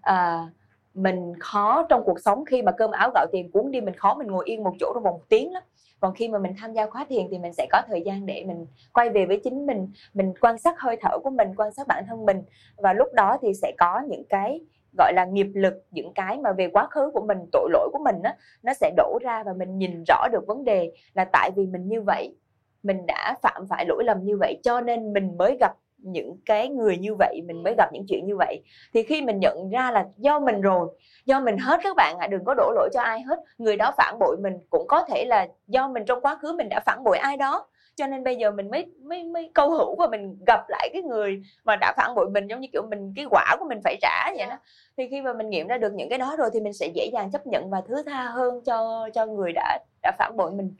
À, 0.00 0.46
mình 0.94 1.32
khó 1.40 1.86
trong 1.88 2.02
cuộc 2.04 2.20
sống 2.20 2.44
khi 2.44 2.62
mà 2.62 2.72
cơm 2.72 2.90
áo 2.90 3.10
gạo 3.14 3.26
tiền 3.32 3.50
cuốn 3.50 3.70
đi 3.70 3.80
mình 3.80 3.94
khó 3.94 4.14
mình 4.14 4.26
ngồi 4.26 4.44
yên 4.46 4.64
một 4.64 4.74
chỗ 4.80 4.92
trong 4.94 5.02
vòng 5.02 5.14
một 5.14 5.28
tiếng 5.28 5.52
lắm. 5.52 5.62
Còn 6.00 6.14
khi 6.14 6.28
mà 6.28 6.38
mình 6.38 6.52
tham 6.60 6.72
gia 6.72 6.86
khóa 6.86 7.06
thiền 7.08 7.26
thì 7.30 7.38
mình 7.38 7.52
sẽ 7.52 7.66
có 7.72 7.82
thời 7.86 8.02
gian 8.02 8.26
để 8.26 8.44
mình 8.46 8.66
quay 8.92 9.10
về 9.10 9.26
với 9.26 9.40
chính 9.44 9.66
mình 9.66 9.88
mình 10.14 10.32
quan 10.40 10.58
sát 10.58 10.80
hơi 10.80 10.96
thở 11.00 11.18
của 11.18 11.30
mình 11.30 11.54
quan 11.56 11.72
sát 11.72 11.86
bản 11.86 12.04
thân 12.08 12.26
mình. 12.26 12.42
Và 12.76 12.92
lúc 12.92 13.08
đó 13.12 13.38
thì 13.42 13.54
sẽ 13.54 13.72
có 13.78 14.00
những 14.08 14.24
cái 14.24 14.60
gọi 14.98 15.12
là 15.12 15.24
nghiệp 15.24 15.48
lực 15.54 15.74
những 15.90 16.12
cái 16.14 16.38
mà 16.38 16.52
về 16.52 16.68
quá 16.72 16.86
khứ 16.90 17.10
của 17.14 17.26
mình 17.26 17.38
tội 17.52 17.70
lỗi 17.72 17.88
của 17.92 17.98
mình 18.04 18.22
á 18.22 18.36
nó 18.62 18.72
sẽ 18.74 18.90
đổ 18.96 19.18
ra 19.22 19.42
và 19.42 19.52
mình 19.52 19.78
nhìn 19.78 20.04
rõ 20.08 20.28
được 20.32 20.46
vấn 20.46 20.64
đề 20.64 20.92
là 21.14 21.24
tại 21.32 21.50
vì 21.56 21.66
mình 21.66 21.88
như 21.88 22.02
vậy 22.02 22.36
mình 22.82 23.06
đã 23.06 23.36
phạm 23.42 23.66
phải 23.68 23.86
lỗi 23.88 24.04
lầm 24.04 24.24
như 24.24 24.36
vậy 24.36 24.60
cho 24.62 24.80
nên 24.80 25.12
mình 25.12 25.36
mới 25.36 25.56
gặp 25.60 25.72
những 25.98 26.36
cái 26.46 26.68
người 26.68 26.96
như 26.96 27.14
vậy 27.14 27.42
mình 27.46 27.62
mới 27.62 27.74
gặp 27.78 27.92
những 27.92 28.04
chuyện 28.08 28.26
như 28.26 28.36
vậy. 28.36 28.62
Thì 28.94 29.02
khi 29.02 29.22
mình 29.22 29.38
nhận 29.40 29.70
ra 29.70 29.90
là 29.90 30.06
do 30.16 30.40
mình 30.40 30.60
rồi 30.60 30.88
do 31.24 31.40
mình 31.40 31.58
hết 31.58 31.80
các 31.82 31.96
bạn 31.96 32.16
ạ 32.18 32.24
à, 32.24 32.26
đừng 32.26 32.44
có 32.44 32.54
đổ 32.54 32.72
lỗi 32.74 32.88
cho 32.92 33.02
ai 33.02 33.20
hết 33.22 33.38
người 33.58 33.76
đó 33.76 33.92
phản 33.96 34.18
bội 34.18 34.36
mình 34.36 34.52
cũng 34.70 34.86
có 34.86 35.02
thể 35.02 35.24
là 35.24 35.48
do 35.66 35.88
mình 35.88 36.04
trong 36.04 36.20
quá 36.20 36.38
khứ 36.42 36.52
mình 36.52 36.68
đã 36.68 36.80
phản 36.86 37.04
bội 37.04 37.18
ai 37.18 37.36
đó 37.36 37.66
cho 37.98 38.06
nên 38.06 38.24
bây 38.24 38.36
giờ 38.36 38.50
mình 38.50 38.70
mới 38.70 38.86
mới 39.02 39.24
mới 39.24 39.50
câu 39.54 39.70
hữu 39.70 39.96
và 39.96 40.08
mình 40.10 40.38
gặp 40.46 40.68
lại 40.68 40.90
cái 40.92 41.02
người 41.02 41.42
mà 41.64 41.76
đã 41.76 41.92
phản 41.96 42.14
bội 42.14 42.30
mình 42.30 42.46
giống 42.46 42.60
như 42.60 42.68
kiểu 42.72 42.82
mình 42.90 43.12
cái 43.16 43.26
quả 43.30 43.56
của 43.58 43.66
mình 43.68 43.80
phải 43.84 43.96
trả 44.00 44.30
vậy 44.36 44.46
đó. 44.46 44.58
Thì 44.96 45.08
khi 45.10 45.22
mà 45.22 45.32
mình 45.32 45.50
nghiệm 45.50 45.66
ra 45.66 45.78
được 45.78 45.92
những 45.94 46.08
cái 46.08 46.18
đó 46.18 46.36
rồi 46.38 46.50
thì 46.52 46.60
mình 46.60 46.72
sẽ 46.72 46.86
dễ 46.94 47.10
dàng 47.12 47.30
chấp 47.30 47.46
nhận 47.46 47.70
và 47.70 47.80
thứ 47.88 48.02
tha 48.06 48.24
hơn 48.24 48.60
cho 48.64 49.08
cho 49.14 49.26
người 49.26 49.52
đã 49.52 49.78
đã 50.02 50.12
phản 50.18 50.36
bội 50.36 50.50
mình. 50.50 50.74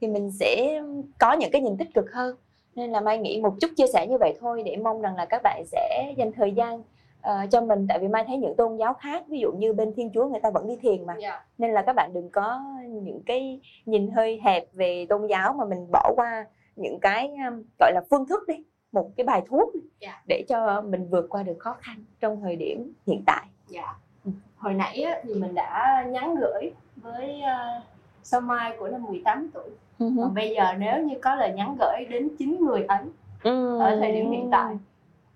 Thì 0.00 0.08
mình 0.08 0.30
sẽ 0.30 0.82
có 1.18 1.32
những 1.32 1.50
cái 1.50 1.60
nhìn 1.60 1.76
tích 1.76 1.94
cực 1.94 2.12
hơn. 2.12 2.36
Nên 2.74 2.90
là 2.92 3.00
mai 3.00 3.18
nghĩ 3.18 3.40
một 3.40 3.54
chút 3.60 3.70
chia 3.76 3.86
sẻ 3.86 4.06
như 4.10 4.16
vậy 4.20 4.34
thôi 4.40 4.62
để 4.66 4.76
mong 4.76 5.00
rằng 5.00 5.16
là 5.16 5.24
các 5.24 5.42
bạn 5.42 5.62
sẽ 5.66 6.14
dành 6.16 6.32
thời 6.32 6.52
gian 6.52 6.78
uh, 6.78 7.50
cho 7.50 7.60
mình. 7.60 7.86
Tại 7.88 7.98
vì 7.98 8.08
mai 8.08 8.24
thấy 8.26 8.36
những 8.36 8.56
tôn 8.56 8.76
giáo 8.76 8.94
khác 8.94 9.22
ví 9.28 9.38
dụ 9.38 9.52
như 9.52 9.72
bên 9.72 9.92
thiên 9.96 10.10
chúa 10.14 10.28
người 10.28 10.40
ta 10.40 10.50
vẫn 10.50 10.68
đi 10.68 10.76
thiền 10.82 11.06
mà. 11.06 11.12
Yeah. 11.12 11.22
Dạ. 11.22 11.44
nên 11.58 11.70
là 11.70 11.82
các 11.82 11.92
bạn 11.96 12.10
đừng 12.14 12.30
có 12.30 12.60
những 12.88 13.22
cái 13.26 13.60
nhìn 13.86 14.10
hơi 14.10 14.40
hẹp 14.44 14.64
về 14.72 15.06
tôn 15.08 15.26
giáo 15.26 15.52
mà 15.52 15.64
mình 15.64 15.86
bỏ 15.92 16.12
qua 16.16 16.46
những 16.76 17.00
cái 17.00 17.30
um, 17.48 17.62
gọi 17.78 17.92
là 17.94 18.00
phương 18.10 18.26
thức 18.26 18.48
đi 18.48 18.54
một 18.92 19.10
cái 19.16 19.24
bài 19.24 19.42
thuốc 19.48 19.72
yeah. 19.74 19.84
Dạ. 20.00 20.22
để 20.28 20.44
cho 20.48 20.80
mình 20.80 21.08
vượt 21.10 21.26
qua 21.28 21.42
được 21.42 21.56
khó 21.58 21.76
khăn 21.80 22.04
trong 22.20 22.40
thời 22.40 22.56
điểm 22.56 22.92
hiện 23.06 23.22
tại 23.26 23.46
yeah. 23.72 23.96
Dạ. 24.24 24.32
Hồi 24.56 24.74
nãy 24.74 25.02
á, 25.02 25.20
thì 25.22 25.34
mình 25.34 25.54
đã 25.54 26.04
nhắn 26.08 26.34
gửi 26.34 26.72
với 26.96 27.40
uh, 27.40 27.82
Sao 28.22 28.40
Mai 28.40 28.76
của 28.78 28.88
năm 28.88 29.02
18 29.04 29.50
tuổi 29.54 29.70
uh-huh. 29.98 30.22
còn 30.22 30.34
bây 30.34 30.54
giờ 30.54 30.64
nếu 30.78 31.02
như 31.02 31.14
có 31.22 31.34
lời 31.34 31.52
nhắn 31.52 31.76
gửi 31.80 32.04
đến 32.10 32.28
chín 32.38 32.56
người 32.60 32.84
ấy 32.88 33.04
uh-huh. 33.42 33.80
ở 33.80 33.96
thời 34.00 34.12
điểm 34.12 34.30
hiện 34.30 34.48
tại 34.52 34.74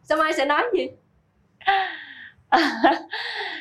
Sao 0.02 0.18
Mai 0.18 0.32
sẽ 0.32 0.44
nói 0.44 0.62
gì 0.72 0.88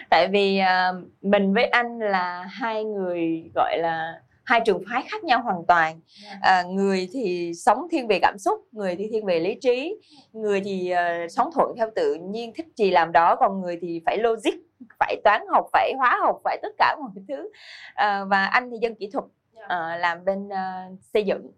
tại 0.10 0.28
vì 0.28 0.62
uh, 0.62 1.04
mình 1.22 1.54
với 1.54 1.66
anh 1.66 2.00
là 2.00 2.48
hai 2.52 2.84
người 2.84 3.52
gọi 3.56 3.78
là 3.78 4.22
hai 4.44 4.62
trường 4.66 4.84
phái 4.90 5.04
khác 5.08 5.24
nhau 5.24 5.42
hoàn 5.42 5.66
toàn. 5.68 6.00
À, 6.42 6.64
người 6.64 7.10
thì 7.14 7.52
sống 7.56 7.88
thiên 7.92 8.08
về 8.08 8.20
cảm 8.22 8.38
xúc 8.38 8.60
người 8.72 8.96
thì 8.96 9.08
thiên 9.12 9.26
về 9.26 9.40
lý 9.40 9.56
trí 9.62 9.96
người 10.34 10.62
thì 10.62 10.94
uh, 10.94 11.32
sống 11.32 11.50
thuận 11.54 11.76
theo 11.78 11.90
tự 11.96 12.16
nhiên 12.16 12.54
thích 12.56 12.68
gì 12.76 12.92
làm 12.92 13.12
đó 13.12 13.36
còn 13.36 13.62
người 13.62 13.78
thì 13.82 14.02
phải 14.06 14.18
logic 14.18 14.54
phải 15.00 15.16
toán 15.24 15.42
học 15.50 15.66
phải 15.74 15.94
hóa 15.98 16.20
học 16.22 16.42
phải 16.44 16.60
tất 16.62 16.74
cả 16.78 16.96
mọi 17.00 17.12
thứ. 17.28 17.50
À, 17.94 18.24
và 18.26 18.46
anh 18.46 18.70
thì 18.72 18.78
dân 18.82 18.96
kỹ 18.96 19.10
thuật 19.14 19.26
uh, 19.26 20.00
làm 20.00 20.26
bên 20.26 20.48
uh, 20.48 21.00
xây 21.14 21.24
dựng. 21.24 21.52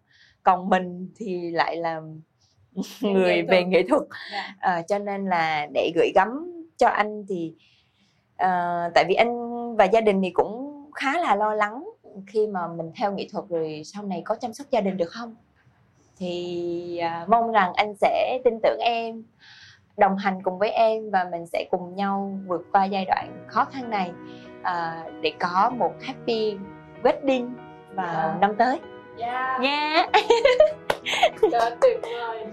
Còn 0.44 0.70
mình 0.70 1.10
thì 1.16 1.52
lại 1.52 1.76
làm 1.78 2.22
người 3.02 3.42
về 3.42 3.64
nghệ 3.64 3.84
thuật. 3.90 4.02
Uh, 4.02 4.88
cho 4.88 5.00
nên 5.00 5.26
là 5.26 5.68
để 5.74 5.92
gửi 5.96 6.12
gắm 6.16 6.52
cho 6.78 6.88
anh 6.88 7.26
thì 7.30 7.54
uh, 8.44 8.94
tại 8.96 9.06
vì 9.08 9.16
anh 9.16 9.36
và 9.76 9.86
gia 9.86 10.02
đình 10.02 10.22
thì 10.24 10.30
cũng 10.30 10.72
khá 10.96 11.20
là 11.20 11.36
lo 11.36 11.54
lắng 11.54 11.84
khi 12.28 12.48
mà 12.48 12.68
mình 12.68 12.92
theo 12.96 13.12
nghệ 13.12 13.28
thuật 13.32 13.46
rồi 13.50 13.82
sau 13.86 14.04
này 14.04 14.22
có 14.26 14.36
chăm 14.36 14.54
sóc 14.54 14.68
gia 14.72 14.82
đình 14.82 14.98
được 14.98 15.10
không 15.10 15.36
thì 16.18 17.02
uh, 17.24 17.30
mong 17.30 17.52
rằng 17.52 17.74
anh 17.74 17.94
sẽ 18.02 18.40
tin 18.44 18.54
tưởng 18.64 18.80
em 18.80 19.24
đồng 19.98 20.18
hành 20.18 20.44
cùng 20.44 20.60
với 20.60 20.70
em 20.70 21.12
và 21.12 21.28
mình 21.32 21.46
sẽ 21.46 21.66
cùng 21.72 21.96
nhau 21.96 22.40
vượt 22.48 22.66
qua 22.72 22.86
giai 22.86 23.06
đoạn 23.06 23.46
khó 23.48 23.66
khăn 23.66 23.90
này 23.90 24.12
uh, 24.62 25.22
để 25.22 25.34
có 25.40 25.72
một 25.78 25.94
happy 26.02 26.58
wedding 27.04 27.50
vào 27.96 28.28
yeah. 28.28 28.32
Dạ. 28.34 28.38
năm 28.42 28.56
tới 28.58 28.80
yeah. 29.18 29.62
nha 29.62 30.08
yeah. 31.52 31.80
tuyệt 31.82 32.00
vời 32.02 32.46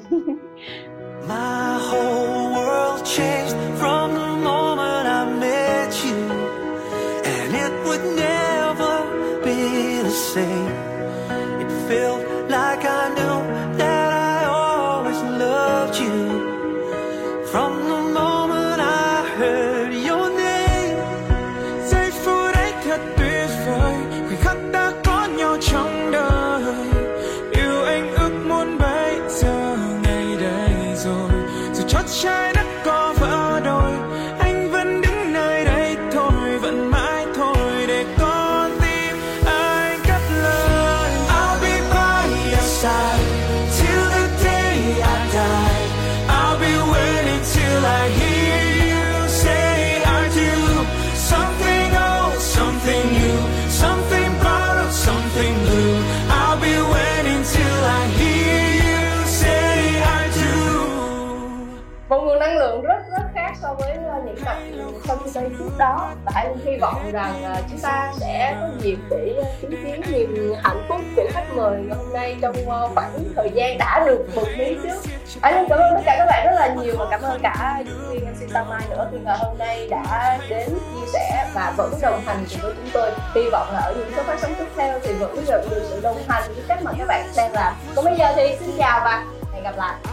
My 1.28 1.78
whole 1.78 2.54
world 2.54 3.04
changed 3.04 3.54
from 3.78 4.14
the 4.14 4.44
moment 4.44 4.71
say 10.32 10.64
it 11.60 11.70
filled 11.86 12.21
so 63.72 63.84
với 63.84 63.96
ờ, 63.96 64.22
những 64.24 64.36
tập 64.44 64.56
sau 65.26 65.42
đây 65.42 65.52
trước 65.58 65.70
đó. 65.78 66.10
Và 66.24 66.32
anh 66.34 66.56
hy 66.64 66.76
vọng 66.76 67.10
rằng 67.12 67.42
ờ, 67.44 67.62
chúng 67.70 67.78
ta 67.78 68.12
sẽ 68.16 68.56
có 68.60 68.68
dịp 68.80 68.98
để 69.10 69.42
chứng 69.62 69.70
kiến 69.84 70.00
niềm 70.12 70.54
hạnh 70.62 70.82
phúc 70.88 71.00
của 71.16 71.28
khách 71.30 71.54
mời 71.54 71.78
ngày 71.80 71.96
hôm 71.96 72.12
nay 72.12 72.36
trong 72.42 72.56
ờ, 72.66 72.88
khoảng 72.94 73.12
thời 73.36 73.50
gian 73.54 73.78
đã 73.78 74.04
được 74.06 74.26
một 74.34 74.46
mí 74.58 74.76
trước. 74.82 75.10
Anh 75.40 75.66
cảm 75.68 75.78
ơn 75.78 75.94
tất 75.94 76.02
cả 76.06 76.14
các 76.18 76.26
bạn 76.26 76.46
rất 76.46 76.52
là 76.54 76.74
nhiều 76.82 76.94
và 76.98 77.06
cảm 77.10 77.22
ơn 77.22 77.40
cả 77.42 77.82
diễn 77.86 78.10
viên 78.10 78.24
MC 78.24 78.52
Tam 78.52 78.68
Mai 78.68 78.82
nữa 78.90 79.08
khi 79.12 79.18
ngày 79.24 79.38
hôm 79.38 79.58
nay 79.58 79.88
đã 79.90 80.38
đến 80.48 80.68
chia 80.68 81.06
sẻ 81.12 81.46
và 81.54 81.74
vẫn 81.76 81.92
đồng 82.02 82.20
hành 82.26 82.44
cùng 82.50 82.60
với 82.62 82.74
chúng 82.76 82.90
tôi. 82.92 83.10
Hy 83.34 83.50
vọng 83.52 83.68
là 83.72 83.80
ở 83.80 83.94
những 83.98 84.12
số 84.16 84.22
phát 84.22 84.38
sóng 84.40 84.54
tiếp 84.58 84.66
theo 84.76 84.98
thì 85.02 85.12
vẫn 85.12 85.44
nhận 85.46 85.70
được 85.70 85.82
sự 85.90 86.00
đồng 86.00 86.22
hành 86.28 86.42
với 86.54 86.64
các 86.68 86.82
mà 86.82 86.92
các 86.98 87.04
bạn 87.08 87.26
đang 87.36 87.52
làm. 87.52 87.74
Còn 87.96 88.04
bây 88.04 88.16
giờ 88.18 88.32
thì 88.36 88.56
xin 88.60 88.70
chào 88.78 89.00
và 89.04 89.24
hẹn 89.52 89.62
gặp 89.62 89.76
lại. 89.76 90.11